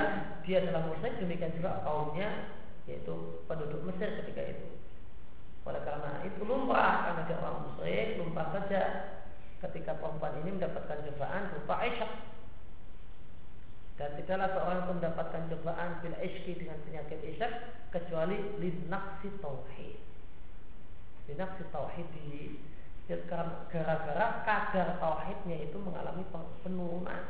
[0.42, 2.58] dia adalah musyrik demikian juga kaumnya
[2.90, 4.68] yaitu penduduk Mesir ketika itu.
[5.70, 8.82] Oleh karena itu lumrah karena dia orang musyrik lumrah saja
[9.62, 12.12] ketika perempuan ini mendapatkan cobaan berupa Aisyah
[14.00, 17.52] dan tidaklah seorang pun mendapatkan cobaan bil isyki dengan penyakit isyak
[17.94, 20.00] kecuali linaksi tauhid.
[21.30, 22.58] Linaksi tauhid di
[23.10, 26.24] gara-gara kadar tauhidnya itu mengalami
[26.64, 27.22] penurunan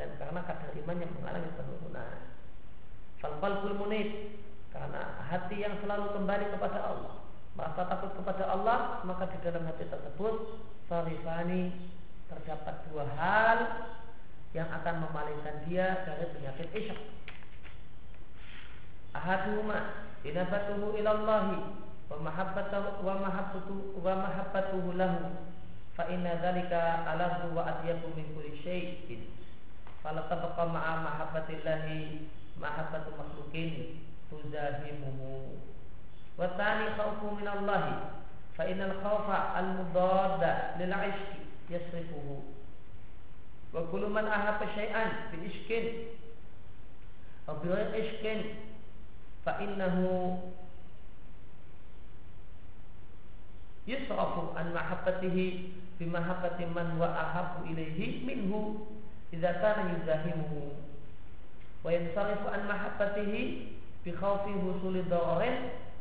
[0.00, 2.16] dan karena kadar iman yang mengalami penurunan.
[3.20, 4.08] Fal-qalbul munib
[4.72, 7.18] karena hati yang selalu kembali kepada Allah,
[7.58, 11.74] merasa takut kepada Allah, maka di dalam hati tersebut sarifani
[12.30, 13.90] terdapat dua hal
[14.54, 17.02] yang akan memalingkan dia dari penyakit isyak.
[19.18, 21.58] Ahaduhuma inabatuhu ilallahi
[22.06, 23.02] wa mahabbatuhu
[23.98, 25.34] wa mahabbatuhu lahu
[25.98, 29.26] fa inna dzalika alahu wa atyabu min kulli syai'in
[30.06, 32.30] Fala tabqa ma'a mahabbatillahi
[32.62, 35.58] mahabbatu makhlukin tuzahimuhu.
[36.38, 38.14] Wa tani khawfu min Allah
[38.56, 41.40] fa innal khawfa al-mudadda lil 'ishqi
[41.72, 42.42] yasrifuhu.
[43.72, 46.18] Wa kullu man ahabba syai'an bi ishkin
[47.46, 48.40] aw bi ishkin
[49.46, 50.38] fa innahu
[53.86, 55.46] yusrafu an mahabbatihi
[55.98, 58.86] bi mahabbati man wa ahabbu ilaihi minhu
[59.32, 59.90] idza kana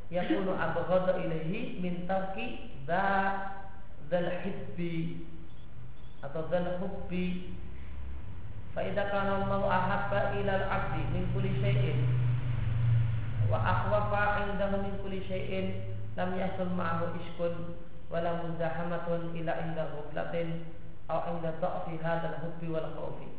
[0.09, 3.05] yakunu abghadha ilaihi min tarki dha
[4.09, 5.25] dzal hibbi
[6.25, 7.53] atau dzal hubbi
[8.73, 12.09] fa idza kana Allah ahabba ila al-'abdi min kulli shay'in
[13.49, 17.77] wa akhwafa 'indahu min kulli shay'in lam yahsul ma'ahu iskun
[18.09, 20.65] wala muzahamatun ila inda hublatin
[21.05, 23.29] atau inda dha'fi hadzal hubbi wal khawfi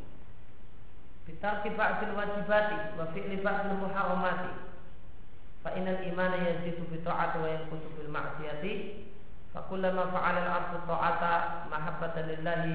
[1.26, 4.69] bitarki ba'dil wajibati wa fi'li ba'dil muharramati
[5.60, 8.72] fa innal imana yazidu bi ta'ati wa yanqusu bil ma'siyati.
[9.50, 11.32] Fa kullama fa'ala al-'abdu ta'ata
[11.68, 12.74] mahabbatan lillahi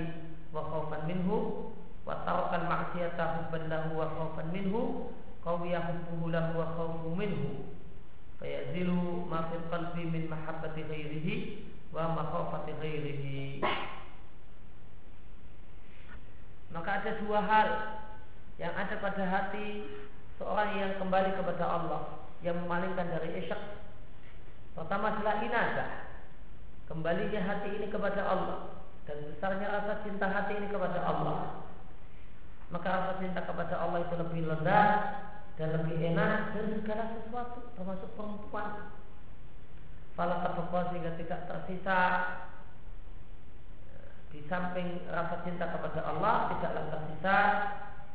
[0.52, 1.72] wa khawfan minhu
[2.04, 7.72] wa taraka al-ma'siyata hubban lahu wa khawfan minhu qawiya hubbuhu lahu wa khawfu minhu.
[8.36, 11.36] Fayazilu ma fi qalbi min mahabbati ghairihi
[11.96, 13.64] wa makhafati ghairihi
[16.76, 17.70] maka ada dua hal
[18.60, 19.88] yang ada pada hati
[20.36, 23.58] seorang yang kembali kepada Allah yang memalingkan dari isyak.
[24.78, 25.90] Pertama adalah inadah.
[26.86, 31.66] Kembalinya hati ini kepada Allah dan besarnya rasa cinta hati ini kepada Allah.
[32.70, 34.94] Maka rasa cinta kepada Allah itu lebih lezat
[35.58, 38.94] dan lebih enak dari segala sesuatu termasuk perempuan.
[40.14, 40.48] Fala
[40.94, 42.00] sehingga tidak tersisa
[44.32, 47.38] di samping rasa cinta kepada Allah tidaklah tersisa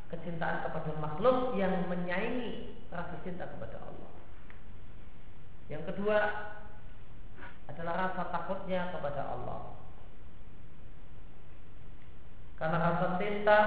[0.09, 4.00] kecintaan kepada makhluk yang menyaingi rasa cinta kepada Allah.
[5.71, 6.19] Yang kedua
[7.71, 9.79] adalah rasa takutnya kepada Allah.
[12.59, 13.59] Karena rasa cinta,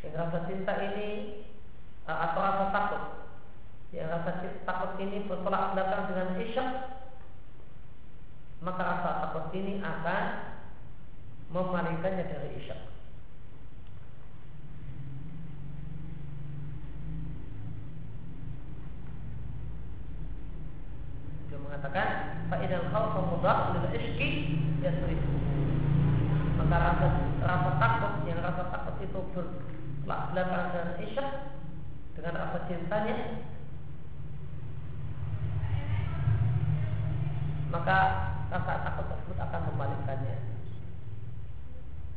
[0.00, 1.08] yang rasa cinta ini
[2.08, 3.02] eh, atau rasa takut,
[3.92, 6.70] yang rasa cinta, takut ini bertolak belakang dengan isyak,
[8.64, 10.24] maka rasa takut ini akan
[11.52, 12.89] memalingkannya dari isyak.
[21.50, 22.08] Dia mengatakan
[22.46, 24.28] fa'idal khawfa mudhaf lil isyki
[24.78, 25.34] yasrifu.
[26.62, 27.06] Maka rasa
[27.42, 29.20] rasa takut yang rasa takut itu
[30.06, 31.28] belakang dengan isyak
[32.14, 33.16] dengan rasa cintanya
[37.70, 37.98] maka
[38.50, 40.36] rasa takut tersebut akan memalingkannya.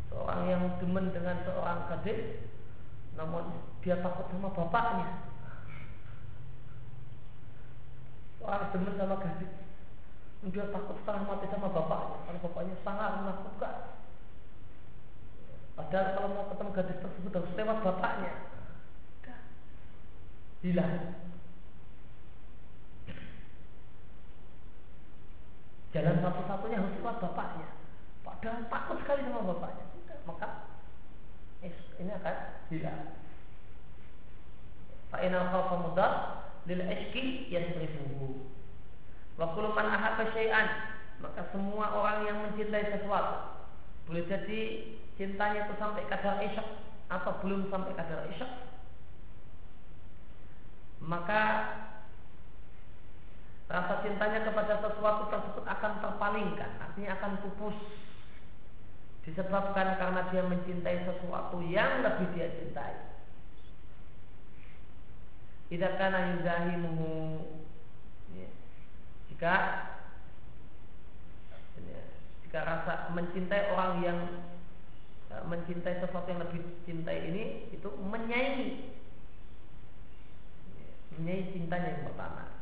[0.09, 2.41] Seorang yang demen dengan seorang gadis,
[3.13, 3.53] namun
[3.85, 5.32] dia takut sama bapaknya.
[8.43, 9.51] Seorang demen sama gadis,
[10.51, 13.75] dia takut setengah mati sama bapaknya, karena bapaknya sangat menakutkan.
[15.79, 18.33] Padahal kalau mau ketemu gadis tersebut harus lewat bapaknya.
[20.59, 21.15] Hilang.
[25.95, 27.67] Jalan satu-satunya harus lewat bapaknya.
[28.27, 29.87] Padahal takut sekali sama bapaknya.
[30.27, 30.47] Maka
[31.99, 32.35] ini akan
[32.67, 33.15] hilang.
[35.07, 36.11] Fa'ina khawfa mudar
[36.69, 38.47] lil ishki yasrifuhu.
[39.39, 43.55] Wa kullu man ahabba syai'an maka semua orang yang mencintai sesuatu
[44.03, 44.59] boleh jadi
[45.15, 46.67] cintanya itu sampai kadar isyak
[47.07, 48.51] atau belum sampai kadar isyak
[51.03, 51.41] maka
[53.67, 57.77] rasa cintanya kepada sesuatu tersebut akan terpalingkan, artinya akan pupus.
[59.23, 63.12] Disebabkan karena dia mencintai sesuatu yang lebih dia cintai.
[65.73, 67.41] Tidak karena yuzahimuhu.
[68.37, 68.45] Ya.
[69.25, 69.55] Jika
[71.81, 72.01] ya,
[72.45, 74.19] Jika rasa mencintai orang yang
[75.33, 78.93] ya, Mencintai sesuatu yang lebih cintai ini Itu menyaingi.
[80.77, 82.53] Ya, Menyaingi cintanya yang pertama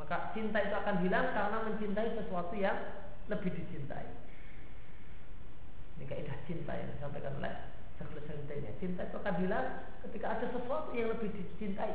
[0.00, 2.76] Maka cinta itu akan hilang karena mencintai sesuatu yang
[3.30, 4.04] lebih dicintai.
[5.96, 7.54] Ini kaidah cinta yang disampaikan oleh
[7.96, 8.74] Syekhul Sentenya.
[8.82, 9.66] Cinta itu akan hilang
[10.04, 11.94] ketika ada sesuatu yang lebih dicintai.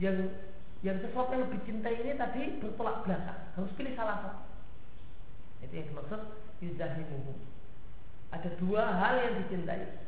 [0.00, 0.32] Yang
[0.80, 3.40] yang sesuatu yang lebih dicintai ini tadi bertolak belakang.
[3.54, 4.42] Harus pilih salah satu.
[5.62, 6.20] Itu yang dimaksud
[6.64, 7.32] yuzahimuhu.
[8.32, 10.00] Ada dua hal yang dicintai.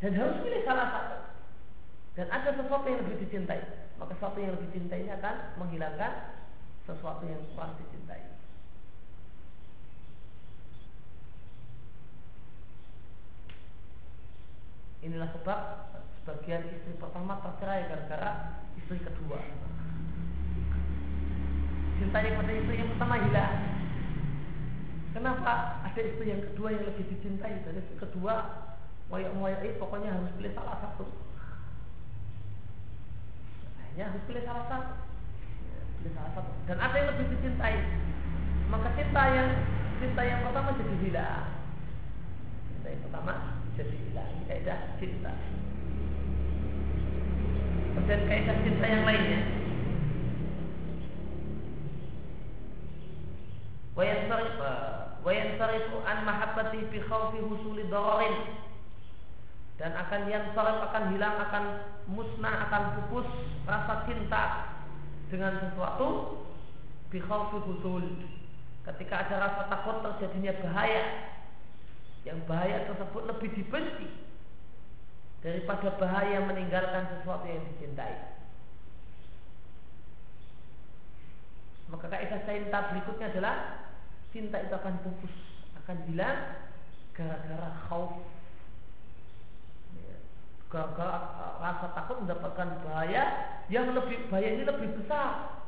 [0.00, 1.16] Dan harus pilih salah satu.
[2.14, 6.12] Dan ada sesuatu yang lebih dicintai maka sesuatu yang lebih dicintai ini akan menghilangkan
[6.88, 8.32] sesuatu yang kurang dicintai.
[15.04, 15.60] Inilah sebab
[16.20, 18.30] sebagian istri pertama tercerai gara-gara
[18.80, 19.40] istri kedua.
[22.00, 23.56] Cintanya kepada istri yang pertama hilang.
[25.12, 25.52] Kenapa
[25.84, 28.64] ada istri yang kedua yang lebih dicintai dan istri kedua
[29.12, 31.29] moyok-moyok pokoknya harus pilih salah satu
[33.98, 34.92] ya harus pilih salah satu.
[35.66, 36.50] Ya, pilih salah satu.
[36.70, 37.76] Dan ada yang lebih dicintai.
[38.70, 39.48] Maka cinta yang
[39.98, 41.46] cinta yang pertama jadi hilang.
[42.70, 43.32] Cinta yang pertama
[43.74, 44.32] jadi hilang.
[44.46, 45.32] Kaidah cinta.
[48.10, 49.40] Dan kaidah cinta yang lainnya.
[55.20, 58.32] Wayansarifu an mahabbati bi khawfi husuli dararin
[59.80, 61.64] dan akan yang sorot akan hilang akan
[62.12, 63.24] musnah akan pupus
[63.64, 64.76] rasa cinta
[65.32, 66.36] dengan sesuatu
[67.08, 68.28] bikhawfi husul.
[68.84, 71.04] Ketika ada rasa takut terjadinya bahaya.
[72.28, 74.08] Yang bahaya tersebut lebih dibenci
[75.40, 78.36] daripada bahaya meninggalkan sesuatu yang dicintai.
[81.88, 83.56] Maka kaidah cinta berikutnya adalah
[84.36, 85.32] cinta itu akan pupus
[85.80, 86.38] akan hilang
[87.16, 88.20] gara-gara khauf
[90.70, 91.18] gara
[91.58, 93.24] rasa takut mendapatkan bahaya
[93.66, 95.58] yang lebih bahaya ini lebih besar.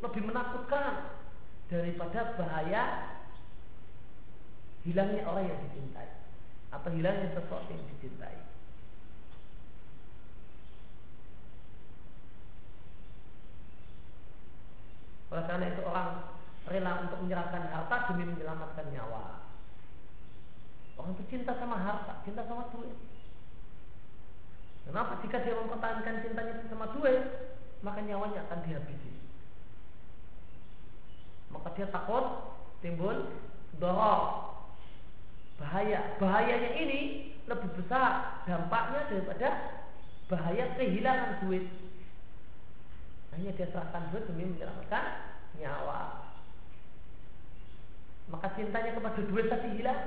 [0.00, 1.12] Lebih menakutkan
[1.68, 2.82] daripada bahaya
[4.82, 6.08] hilangnya orang yang dicintai
[6.72, 8.36] atau hilangnya sesuatu yang dicintai.
[15.32, 16.08] Oleh karena itu orang
[16.68, 19.51] rela untuk menyerahkan harta demi menyelamatkan nyawa
[20.96, 22.94] Orang itu cinta sama harta, cinta sama duit.
[24.82, 27.22] Kenapa jika dia mempertahankan cintanya sama duit,
[27.86, 29.12] maka nyawanya akan dihabisi.
[31.54, 33.30] Maka dia takut timbul
[33.78, 34.52] dorong
[35.62, 36.18] bahaya.
[36.18, 37.00] Bahayanya ini
[37.46, 39.48] lebih besar dampaknya daripada
[40.26, 41.66] bahaya kehilangan duit.
[43.32, 45.04] Hanya dia serahkan duit demi menyelamatkan
[45.56, 46.32] nyawa.
[48.28, 50.00] Maka cintanya kepada duit tadi hilang,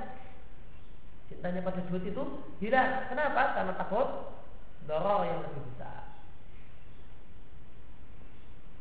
[1.26, 2.22] Cintanya pada duit itu
[2.62, 3.06] hilang.
[3.10, 3.58] Kenapa?
[3.58, 4.08] Karena takut
[4.86, 6.06] dorong yang lebih besar.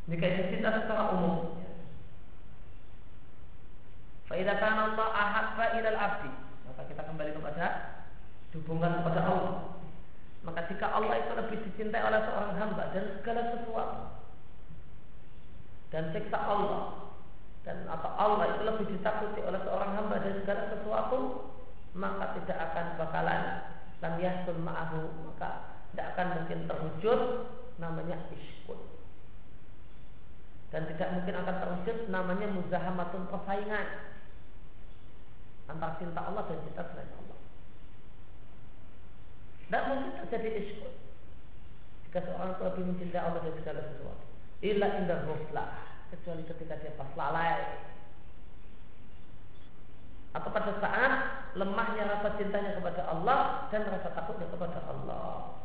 [0.06, 1.58] Ini kayak cinta secara umum.
[4.30, 6.32] Faidah karena Allah ahabba ilal abdi.
[6.70, 7.66] Maka kita kembali kepada
[8.54, 9.56] hubungan kepada Allah.
[10.46, 14.16] Maka jika Allah itu lebih dicintai oleh seorang hamba dan segala sesuatu
[15.90, 17.08] dan siksa Allah
[17.66, 21.20] dan atau Allah itu lebih ditakuti oleh seorang hamba dan segala sesuatu
[21.96, 23.42] maka tidak akan bakalan
[24.04, 27.20] lam yahsul ma'ahu maka tidak akan mungkin terwujud
[27.80, 28.80] namanya iskut
[30.76, 33.88] dan tidak mungkin akan terwujud namanya muzahamatun persaingan
[35.72, 37.40] antara cinta Allah dan cinta selain Allah.
[39.66, 40.94] Tidak mungkin terjadi iskut
[42.06, 44.26] jika seorang itu lebih mencintai Allah dari segala sesuatu.
[44.60, 45.20] Illa indah
[46.12, 47.88] kecuali ketika dia pas lalai
[50.36, 51.12] atau pada saat
[51.56, 55.64] lemahnya rasa cintanya kepada Allah dan rasa takutnya kepada Allah.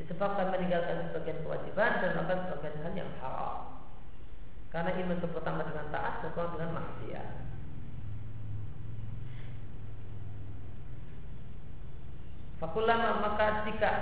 [0.00, 3.84] Disebabkan meninggalkan sebagian kewajiban dan melakukan sebagian hal yang haram.
[4.72, 7.28] Karena iman itu pertama dengan taat kedua dengan maksiat.
[12.58, 13.92] Fakulama maka jika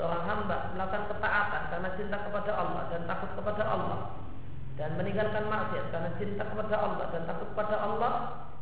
[0.00, 4.00] seorang hamba melakukan ketaatan karena cinta kepada Allah dan takut kepada Allah
[4.80, 8.12] dan meninggalkan maksiat karena cinta kepada Allah dan takut kepada Allah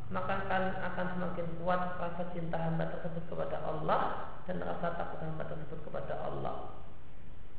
[0.07, 4.01] maka akan akan semakin kuat rasa cinta hamba tersebut kepada Allah
[4.47, 6.79] dan rasa takut hamba tersebut kepada Allah.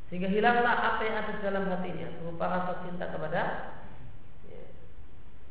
[0.07, 3.41] Sehingga hilanglah apa yang ada dalam hatinya berupa rasa cinta kepada
[4.47, 4.63] ya,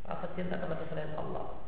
[0.09, 1.61] rasa cinta kepada selain Allah.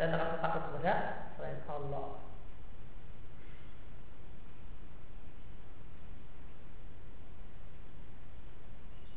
[0.00, 0.92] Dan rasa takut kepada
[1.36, 2.06] selain Allah.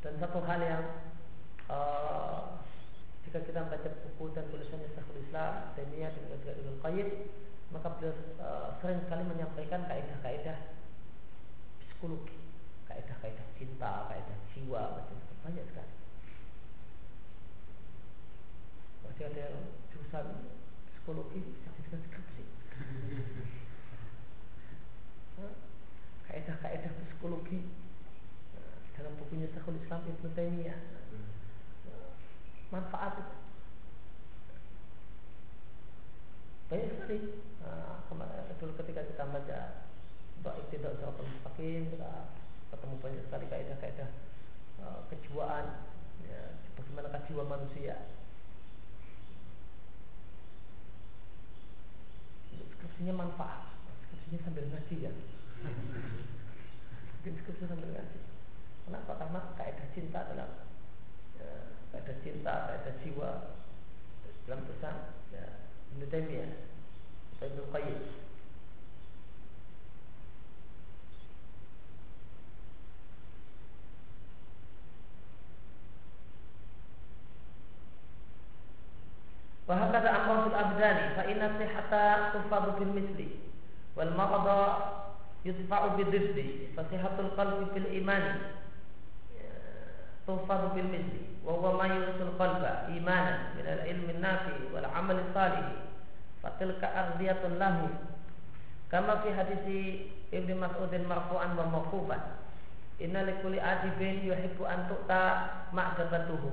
[0.04, 0.84] Dan satu hal yang
[1.66, 2.62] uh,
[3.26, 7.10] jika kita membaca buku dan tulisannya Syekhul Islam, Taimiyah dan juga Ibnu Qayyim,
[7.74, 10.78] maka beliau uh, sering sekali menyampaikan kaidah-kaidah
[11.82, 12.38] psikologi,
[12.86, 15.94] kaidah-kaidah cinta, kaidah jiwa, macam banyak sekali.
[19.10, 19.46] Masih ada
[20.16, 20.48] jurusan
[20.88, 22.44] psikologi dijadikan skripsi.
[26.32, 27.68] Kaidah-kaidah psikologi
[28.96, 30.80] dalam bukunya Syekhul Islam Ibnu Taimiyah.
[32.72, 33.36] Manfaat itu.
[36.72, 37.20] Banyak sekali.
[37.60, 39.60] Nah, kemarin dulu ketika kita baca
[40.42, 42.12] doa tidak usah mustaqim kita
[42.72, 44.10] ketemu banyak sekali kaidah-kaidah
[45.10, 45.66] kejiwaan
[46.22, 47.98] ya, bagaimana jiwa manusia
[52.76, 53.76] skripsinya manfaat.
[54.08, 55.12] Skripsinya sambil ngaji ya.
[57.26, 58.20] Skripsinya sambil ngaji.
[58.86, 60.52] Kenapa karena kaidah cinta dalam
[61.42, 61.50] ya,
[61.98, 63.58] ada cinta, ada jiwa.
[64.46, 64.96] Dalam pesan
[65.34, 65.46] ya,
[65.98, 66.54] Ibnu Taimiyah,
[67.42, 68.02] Ibnu Qayyim.
[79.68, 81.92] وهكذا أمر في الأبدان فإن الصحة
[82.34, 83.28] تحفظ بالمثل
[83.96, 84.48] والمرض
[85.46, 86.46] يدفع بالضد
[86.78, 88.38] فصحة القلب في الإيمان
[90.28, 92.64] تحفظ بالمثل وهو ما يورث القلب
[92.94, 95.72] إيمانا من العلم النافع والعمل الصالح
[96.44, 97.90] فتلك أغذية له.
[98.92, 99.66] كما في حديث
[100.34, 102.18] ابن مسعود مرفوعا وموقوفا
[103.02, 105.24] إن لكل عاتب يحب أن تؤتى
[105.74, 106.44] معجبته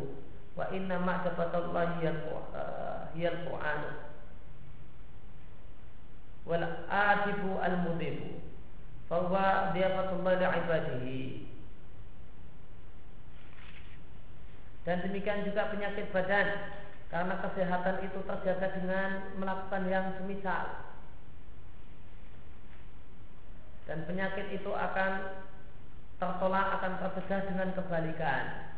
[0.53, 2.05] wa inna ma'rifatallahi
[3.17, 3.93] hiyal Qur'an eh,
[6.45, 8.43] wal atibu al mudibu
[9.09, 11.21] fa huwa diafatullah li ibadihi.
[14.83, 16.49] Dan demikian juga penyakit badan.
[17.13, 20.89] Karena kesehatan itu terjaga dengan melakukan yang semisal.
[23.85, 25.45] Dan penyakit itu akan
[26.17, 28.72] tertolak akan tercegah dengan kebalikan.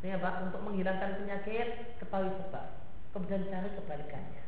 [0.00, 2.66] Artinya Pak, untuk menghilangkan penyakit ketahui sebab,
[3.12, 4.44] kemudian cari kebalikannya.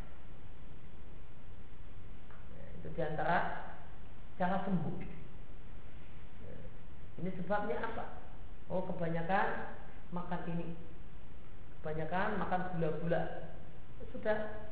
[2.56, 3.36] Ya, itu di antara
[4.40, 4.96] cara sembuh.
[7.20, 8.04] Ini sebabnya apa?
[8.72, 9.76] Oh kebanyakan
[10.16, 10.72] makan ini
[11.78, 13.52] Kebanyakan makan gula-gula
[14.10, 14.64] Sudah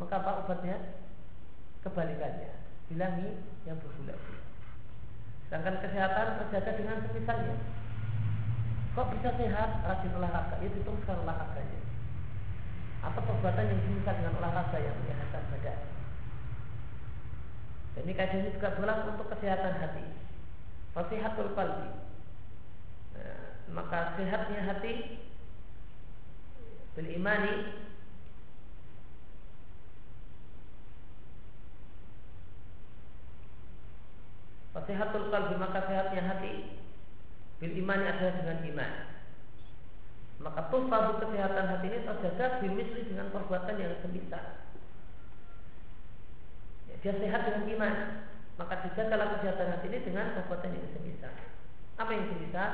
[0.00, 0.96] Maka apa obatnya?
[1.84, 2.56] Kebalikannya
[2.88, 3.30] Bilangi
[3.68, 4.42] yang bergula-gula
[5.46, 7.83] Sedangkan kesehatan terjaga dengan semisalnya
[8.94, 9.70] Kok bisa sehat?
[9.82, 10.54] Rajin olahraga.
[10.62, 11.80] Itu teruskan olahraganya.
[13.02, 15.80] Atau perbuatan yang semisal dengan olahraga yang menyehatkan badan?
[17.94, 20.24] Dan ini kajian juga berlaku untuk kesehatan hati.
[20.94, 21.90] Fasihatul qalbi
[23.18, 25.26] nah, Maka sehatnya hati
[26.94, 27.74] Bil imani
[34.70, 36.73] Fasihatul qalbi Maka sehatnya hati
[37.62, 38.92] Bil imani adalah dengan iman.
[40.42, 44.66] Maka tuhfadu kesehatan hati ini terjaga Bimisli dengan perbuatan yang semisal
[46.90, 47.94] ya, Dia sehat dengan iman.
[48.54, 51.30] Maka dijagalah kesehatan hati ini dengan perbuatan yang sebisa.
[51.98, 52.64] Apa yang sebisa?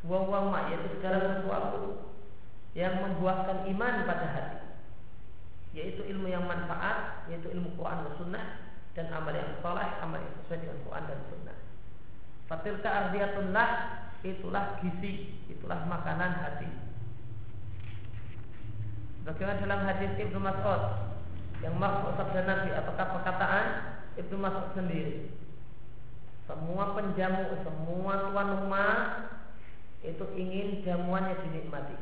[0.00, 2.08] wawama yaitu segala sesuatu
[2.72, 4.60] yang membuahkan iman pada hati.
[5.76, 8.46] Yaitu ilmu yang manfaat yaitu ilmu Quran dan Sunnah
[8.96, 11.58] dan amal yang soleh amal yang sesuai dengan Quran dan Sunnah.
[12.48, 13.68] Fatilka ardiyatullah
[14.20, 16.70] itulah gizi itulah makanan hati
[19.20, 21.12] Bagaimana dalam hadis Ibnu Mas'ud
[21.60, 23.66] yang maksud sabda Nabi apakah perkataan
[24.16, 25.28] Ibnu Mas'ud sendiri
[26.50, 28.94] semua penjamu, semua tuan rumah
[30.02, 31.94] itu ingin jamuannya dinikmati.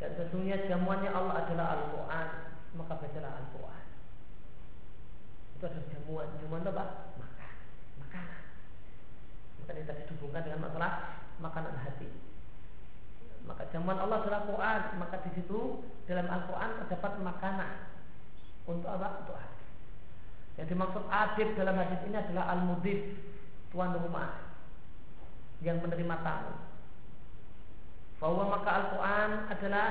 [0.00, 2.28] Dan sesungguhnya jamuannya Allah adalah Al-Quran.
[2.80, 3.84] Maka bacalah Al-Quran.
[5.60, 6.28] Itu adalah jamuan.
[6.40, 6.84] Jamuan apa?
[9.64, 10.92] Ini tadi dihubungkan dengan masalah
[11.40, 12.08] makanan hati.
[13.48, 14.80] Maka jamuan Allah adalah Quran.
[15.00, 17.72] Maka di situ dalam Al-Quran terdapat makanan.
[18.68, 19.24] Untuk apa?
[19.24, 19.66] Untuk hati.
[20.60, 23.00] Yang dimaksud adib dalam hadis ini adalah al-mudif
[23.74, 24.54] tuan rumah
[25.60, 26.54] yang menerima tamu.
[28.22, 29.88] Bahwa maka Al-Quran adalah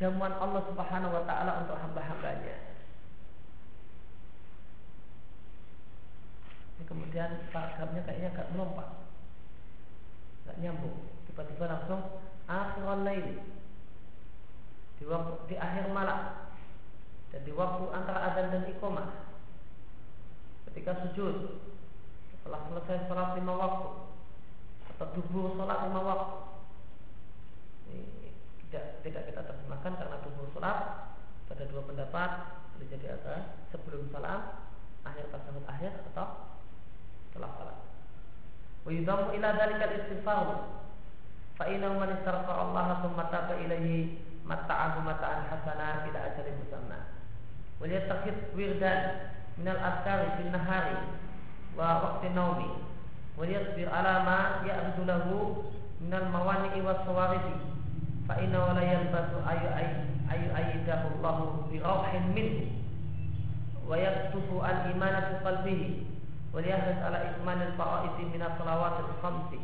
[0.00, 2.71] jamuan Allah Subhanahu Wa Taala untuk hamba-hambanya.
[6.92, 9.08] Kemudian paragrafnya kayaknya agak melompat,
[10.44, 11.08] nggak nyambung.
[11.24, 13.40] Tiba-tiba langsung akhir lain
[15.00, 16.52] di waktu di akhir malam.
[17.32, 19.08] Dan di waktu antara adzan dan iqamah
[20.68, 21.64] ketika sujud
[22.28, 23.88] setelah selesai sholat lima waktu
[24.92, 26.36] atau tubuh sholat lima waktu
[27.88, 28.36] ini
[28.68, 31.08] tidak tidak kita terjemahkan karena tubuh sholat
[31.52, 32.30] ada dua pendapat
[32.72, 34.64] boleh jadi apa sebelum salam
[35.04, 36.51] akhir tasawuf akhir atau
[37.32, 37.78] setelah salat.
[38.84, 40.46] Wa yudamu ila dalikal istighfar
[41.56, 47.08] fa inna man istarqa Allah thumma taba ilaihi mata'ahu mata'an hasana ila ajalin musamma.
[47.80, 51.00] Wa yattakhid wirdan minal askari fil nahari
[51.72, 52.68] wa waqti naumi
[53.32, 55.36] wa yasbir ala ma ya'budu lahu
[56.04, 57.56] minal mawani'i was sawarifi.
[58.28, 59.68] Fa inna wa la yalbasu ayu
[60.28, 62.68] ayu ayyidahu Allah bi rauhin minhu.
[63.88, 66.11] Wa yaktufu al imana fi qalbihi
[66.52, 69.58] wa yahris ala ikman al fara'id min al salawat al khamsi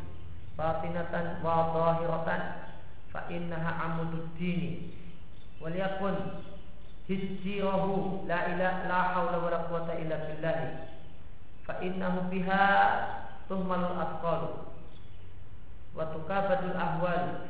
[0.56, 2.42] batinatan wa zahiratan
[3.12, 4.96] fa innaha amudud dini
[5.60, 6.42] wa liyakun
[7.06, 10.58] hijjirahu la ilaha la haula wa la quwata illa billah
[11.68, 12.64] fa innahu biha
[13.48, 14.42] tuhmalul asqal
[15.92, 17.48] wa tukabadul ahwal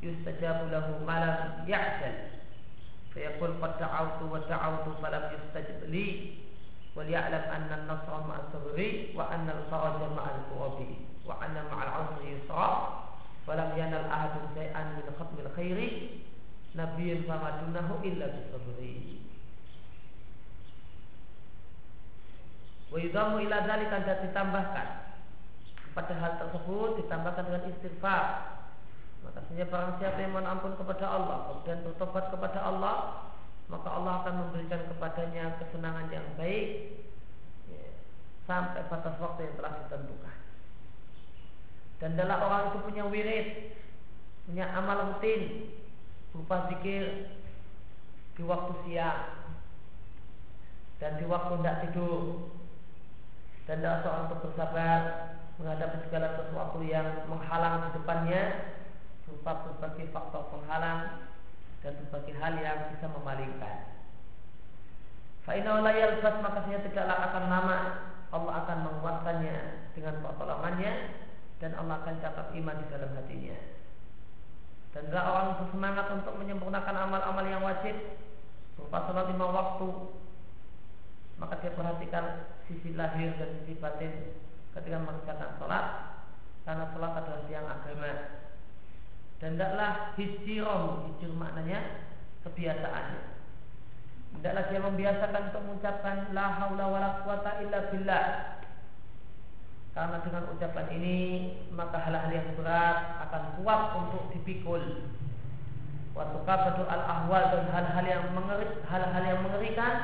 [0.00, 1.60] wa yunalu rafi'ul ahwali wa la yasamu min ad-du'a'i wa talabi fa innal abda yustajabu
[1.60, 2.16] lahu ma lam ya'jal
[3.12, 6.06] fa yaqul qad da'awtu wa da'awtu fa lam yustajib li
[6.96, 12.32] wal ya'lam anna an-nasra ma'a sabri wa anna al-faraja ma'a al-kurabi wa anna ma'a al-'usri
[12.32, 12.68] yusra
[13.44, 15.88] wa lam yanal ahadun shay'an min khatmil khairi
[16.70, 19.18] Nabiyin famadunahu illa bisabri
[22.90, 24.88] Wa yudamu ila dzalika dan ditambahkan
[25.94, 28.22] pada hal tersebut ditambahkan dengan istighfar.
[29.20, 32.96] Maka sebenarnya barang siapa yang ampun kepada Allah kemudian bertobat kepada Allah,
[33.68, 36.98] maka Allah akan memberikan kepadanya kesenangan yang baik
[37.68, 37.86] ya,
[38.48, 40.36] sampai batas waktu yang telah ditentukan.
[42.00, 43.48] Dan dalam orang itu punya wirid,
[44.48, 45.68] punya amal rutin,
[46.32, 47.28] berupa zikir
[48.38, 49.52] di waktu siang
[50.96, 52.48] dan di waktu tidak tidur
[53.68, 54.98] dan tidak seorang untuk bersabar
[55.60, 58.42] menghadapi segala sesuatu yang menghalang di depannya
[59.40, 61.32] berupa berbagai faktor penghalang
[61.80, 63.88] dan berbagai hal yang bisa memalingkan.
[65.48, 67.78] Fa'inna yalbas maka tidaklah akan lama.
[68.30, 69.58] Allah akan menguatkannya
[69.96, 70.92] dengan pertolongannya
[71.58, 73.58] dan Allah akan catat iman di dalam hatinya.
[74.92, 77.96] Dan orang bersemangat untuk menyempurnakan amal-amal yang wajib
[78.76, 79.88] berupa sholat lima waktu
[81.40, 82.24] maka dia perhatikan
[82.68, 84.36] sisi lahir dan sisi batin
[84.76, 85.84] ketika mengerjakan sholat
[86.68, 88.10] karena sholat adalah tiang agama
[89.40, 91.80] dan tidaklah hijirah hijir maknanya
[92.44, 93.22] kebiasaannya
[94.38, 98.26] tidaklah dia membiasakan untuk mengucapkan la haula wala quwata illa billah
[99.90, 101.16] karena dengan ucapan ini
[101.74, 104.82] maka hal-hal yang berat akan kuat untuk dipikul.
[106.14, 109.94] Waktu kabatu al ahwal dan hal-hal yang mengeri, hal-hal yang mengerikan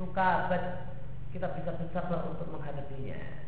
[0.00, 0.96] tukabat
[1.32, 3.47] kita bisa bersabar untuk menghadapinya.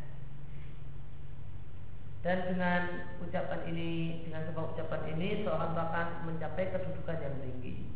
[2.21, 2.81] Dan dengan
[3.17, 7.89] ucapan ini, dengan sebab ucapan ini, seorang bahkan mencapai kedudukan yang tinggi.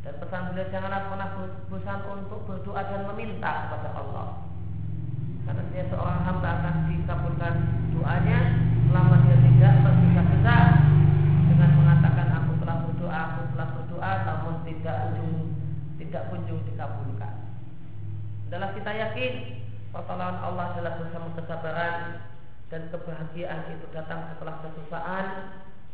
[0.00, 1.28] Dan pesan beliau janganlah pernah
[1.68, 4.46] bosan untuk berdoa dan meminta kepada Allah
[5.46, 7.54] karena dia seorang hamba akan dikabulkan
[7.94, 8.38] doanya
[8.90, 10.56] selama dia tidak tergesa-gesa
[11.46, 15.54] dengan mengatakan aku telah berdoa, aku telah berdoa, namun tidak ujung
[15.96, 17.32] tidak tidak kunjung dikabulkan.
[18.50, 19.32] Adalah kita yakin
[19.94, 21.94] pertolongan Allah adalah bersama kesabaran
[22.66, 25.26] dan kebahagiaan itu datang setelah kesusahan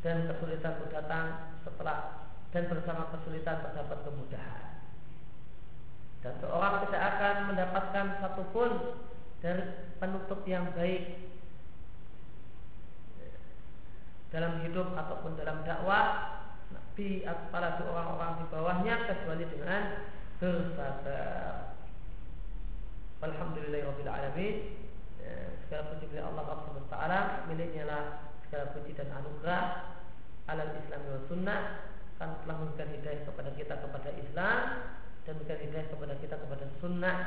[0.00, 1.26] dan kesulitan itu datang
[1.62, 1.98] setelah
[2.52, 4.64] dan bersama kesulitan terdapat kemudahan.
[6.22, 8.70] Dan seorang tidak akan mendapatkan satupun
[9.42, 9.62] dari
[9.98, 11.32] penutup yang baik
[14.30, 16.40] dalam hidup ataupun dalam dakwah
[16.72, 19.82] Nabi apalagi orang-orang di bawahnya kecuali dengan
[20.40, 21.76] bersabar.
[23.22, 24.56] Alhamdulillahirabbil alamin.
[25.22, 28.02] Ya, segala puji milik Allah Subhanahu wa taala, miliknya lah
[28.46, 29.64] segala puji dan anugerah
[30.50, 31.60] alal Islam wa sunnah
[32.18, 34.58] kan telah memberikan hidayah kepada kita kepada Islam
[35.22, 37.18] dan memberikan hidayah kepada kita kepada sunnah.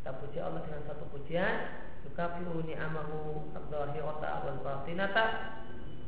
[0.00, 1.54] Kita puji Allah dengan satu pujian,
[2.06, 5.24] yukafiru ni'amahu adzahirata wal batinata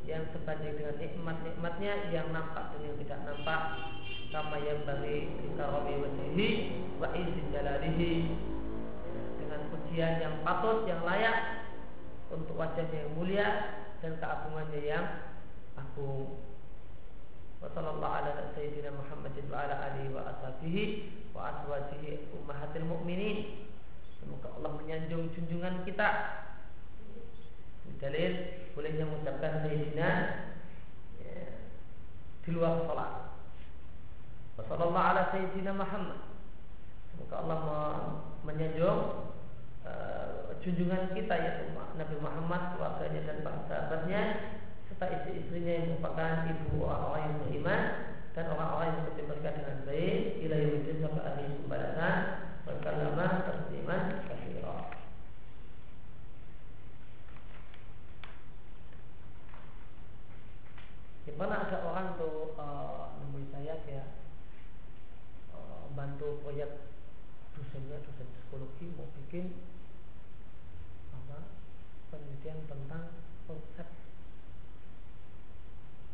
[0.07, 3.61] yang sebanding dengan nikmat-nikmatnya yang nampak dan yang tidak nampak
[4.31, 5.27] sama yang bagi
[5.59, 6.49] wajhihi
[6.99, 8.11] wa izin jalalihi
[9.97, 11.65] pujian yang patut yang layak
[12.29, 13.49] untuk wajahnya yang mulia
[13.97, 15.25] dan keagungannya yang
[15.73, 16.37] agung
[17.57, 19.49] wa sallallahu ala sayyidina Muhammadin
[24.21, 26.09] semoga Allah menyanjung junjungan kita
[27.97, 28.33] dalil
[28.77, 30.09] bolehnya mengucapkan sayyidina
[31.17, 31.41] ya,
[32.45, 33.33] di luar sholat.
[34.61, 36.21] Wassalamualaikum ala sayyidina Muhammad.
[37.09, 37.57] Semoga Allah
[38.45, 39.33] menyanjung
[39.87, 44.21] uh, junjungan kita yaitu Nabi Muhammad, keluarganya dan para sahabatnya
[44.91, 47.81] serta istri-istrinya yang merupakan ibu orang-orang yang beriman
[48.35, 52.15] dan orang-orang yang mengikuti mereka dengan baik ila yaumil sampai hari pembalasan
[52.67, 54.77] berkalama tasliman katsira.
[61.27, 64.15] di mana ada orang tuh uh, nemui saya dia
[65.51, 66.87] uh, bantu proyek
[67.51, 69.51] dosennya dosen psikologi mau bikin
[72.47, 73.03] penelitian tentang
[73.43, 73.87] konsep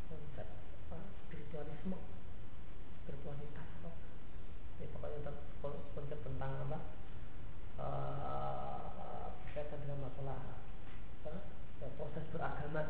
[0.09, 0.47] konsep
[0.89, 0.97] apa,
[1.29, 1.97] spiritualisme
[3.05, 3.91] spiritualitas apa.
[4.81, 5.29] Ya, pokoknya
[5.93, 6.79] konsep tentang apa
[7.77, 10.57] uh, berkaitan dengan masalah
[11.21, 11.33] apa,
[12.01, 12.81] proses beragama.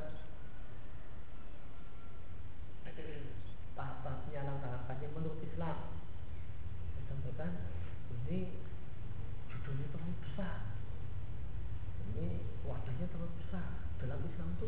[3.73, 5.99] Tahap-tahapnya langkah-langkahnya menurut Islam.
[6.95, 7.51] Saya sampaikan
[8.23, 8.63] ini
[9.51, 10.61] judulnya terlalu besar.
[12.13, 13.67] Ini wadahnya terlalu besar.
[13.99, 14.67] Dalam Islam itu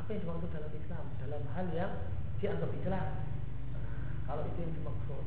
[0.00, 1.04] apa yang dimaksud dalam Islam?
[1.20, 1.92] Dalam hal yang
[2.40, 3.08] dianggap Islam.
[3.76, 5.24] Nah, kalau itu yang dimaksud.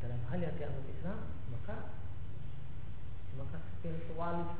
[0.00, 1.20] Dalam hal yang dianggap Islam
[1.52, 1.76] maka
[3.38, 4.52] maka spiritualis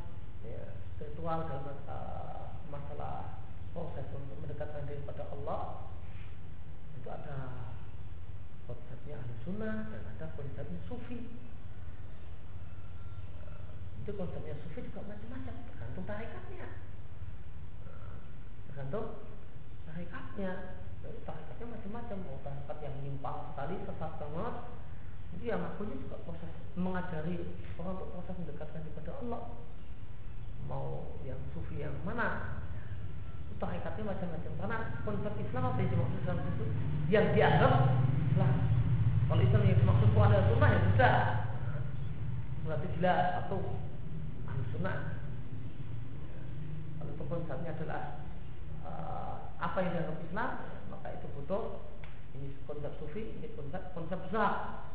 [0.47, 3.41] ya, spiritual dalam uh, masalah
[3.75, 5.91] proses untuk mendekatkan diri kepada Allah
[7.01, 7.37] itu ada
[8.69, 11.27] konsepnya ahli sunnah dan ada konsepnya sufi
[14.11, 15.55] itu konsepnya sufi juga macam-macam.
[15.71, 16.67] Tergantung tarikatnya.
[18.67, 19.07] Tergantung
[19.87, 20.53] tarikatnya.
[21.23, 22.17] Tarikatnya macam-macam.
[22.27, 24.57] Mau tarikat yang nyimpang sekali sesat banget.
[25.39, 29.43] Itu yang akunya juga proses mengajari orang untuk proses mendekatkan kepada Allah.
[30.67, 32.59] Mau yang sufi yang mana.
[33.63, 34.53] Tarikatnya macam-macam.
[34.59, 36.65] Karena konsep Islam apa yang dimaksud dalam situ
[37.15, 37.75] yang dianggap
[38.27, 38.55] Islam.
[39.31, 41.17] Kalau Islam yang dimaksud Quran dan Sunnah ya sudah.
[42.67, 43.90] Berarti jelas ahli
[44.73, 44.99] Sunnah
[47.01, 48.03] kalau itu konsepnya adalah
[48.85, 50.51] uh, apa yang dianggap Islam
[50.93, 51.85] maka itu butuh
[52.39, 54.87] ini konsep sufi ini konsep konsep besar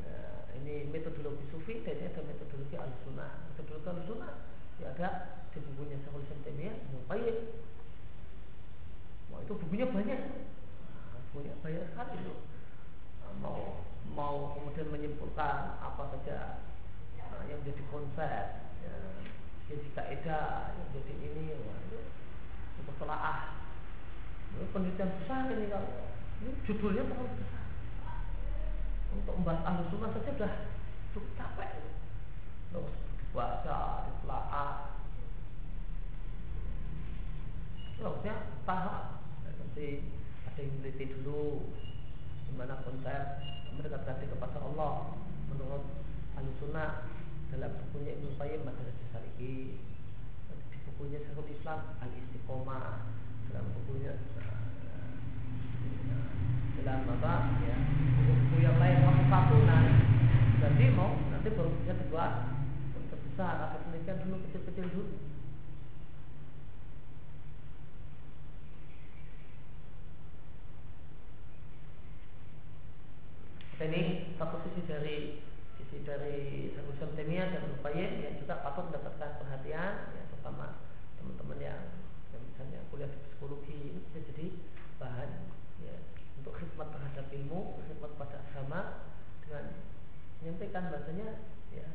[0.00, 4.32] ya, ini metodologi sufi dan ini ada metodologi ahli Sunnah metodologi ahli Sunnah
[4.80, 5.08] ya ada
[5.50, 6.76] di bukunya Syekhul Islam Taimiyah
[9.30, 10.20] Wah itu bukunya banyak,
[10.90, 12.34] nah, bukunya banyak sekali itu.
[13.22, 13.60] Nah, mau
[14.10, 16.66] mau kemudian menyimpulkan apa saja
[17.14, 18.94] nah, yang jadi konsep, ya,
[19.70, 23.40] jadi kaidah, jadi ini, wah, itu telaah.
[24.56, 26.10] Ini penelitian besar ini kalau
[26.44, 27.64] ini judulnya terlalu besar.
[29.10, 30.52] Untuk membahas ahli sunnah saja sudah
[31.16, 31.70] cukup capek.
[32.70, 35.00] Terus dibaca, ditelaah,
[38.00, 40.08] Maksudnya tahap nanti
[40.48, 41.68] ada yang meneliti dulu
[42.48, 43.44] gimana konsep
[43.76, 45.20] mendekatkan kepada Allah
[45.52, 45.84] menurut
[46.32, 47.04] ahli sunnah
[47.50, 49.76] dalam bukunya Ibnu Qayyim Madrasah Saliki
[50.50, 53.10] di bukunya Syekhul Islam Al Istiqomah
[53.50, 54.14] dalam bukunya
[56.80, 57.34] dalam apa
[57.66, 57.76] ya
[58.16, 58.98] buku-buku yang lain
[59.28, 59.84] satu nah
[60.60, 62.50] jadi mau nanti baru bisa dibuat
[63.40, 63.72] besar.
[63.72, 65.16] Atau penelitian dulu kecil-kecil dulu.
[73.80, 75.40] Ini satu sisi dari
[75.90, 80.86] sisi dari Islam Taimiyah dan Muqayyim yang juga patut mendapatkan perhatian ya terutama
[81.18, 81.82] teman-teman yang,
[82.30, 84.46] yang misalnya kuliah di psikologi ini bisa jadi
[85.02, 85.30] bahan
[85.82, 85.94] ya
[86.38, 88.80] untuk khidmat terhadap ilmu, khidmat pada agama
[89.42, 89.64] dengan
[90.38, 91.28] menyampaikan bahasanya
[91.74, 91.90] ya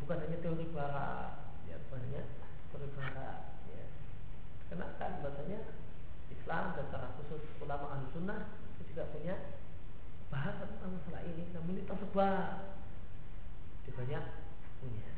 [0.00, 2.00] bukan hanya teori barat ya bukan
[2.72, 3.84] teori barat ya
[4.72, 5.60] karena kan bahasanya
[6.32, 8.40] Islam dan secara khusus ulama ahli sunnah
[8.80, 9.36] itu juga punya
[10.28, 12.76] bahasa tentang masalah ini namun ini tersebar.
[13.84, 14.24] Di banyak
[14.80, 15.12] punya.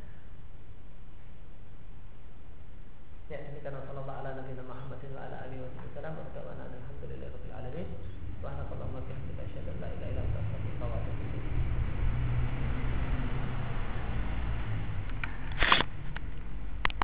[3.30, 6.14] Ya demikian wasallallahu ala nabi Muhammadin wa ala alihi wasallam.
[6.18, 6.56] Wa sallam.
[6.58, 7.88] Alhamdulillahi rabbil alamin.
[8.40, 11.29] Subhanakallahumma wa bihamdika asyhadu an la ilaha illa anta astaghfiruka wa atubu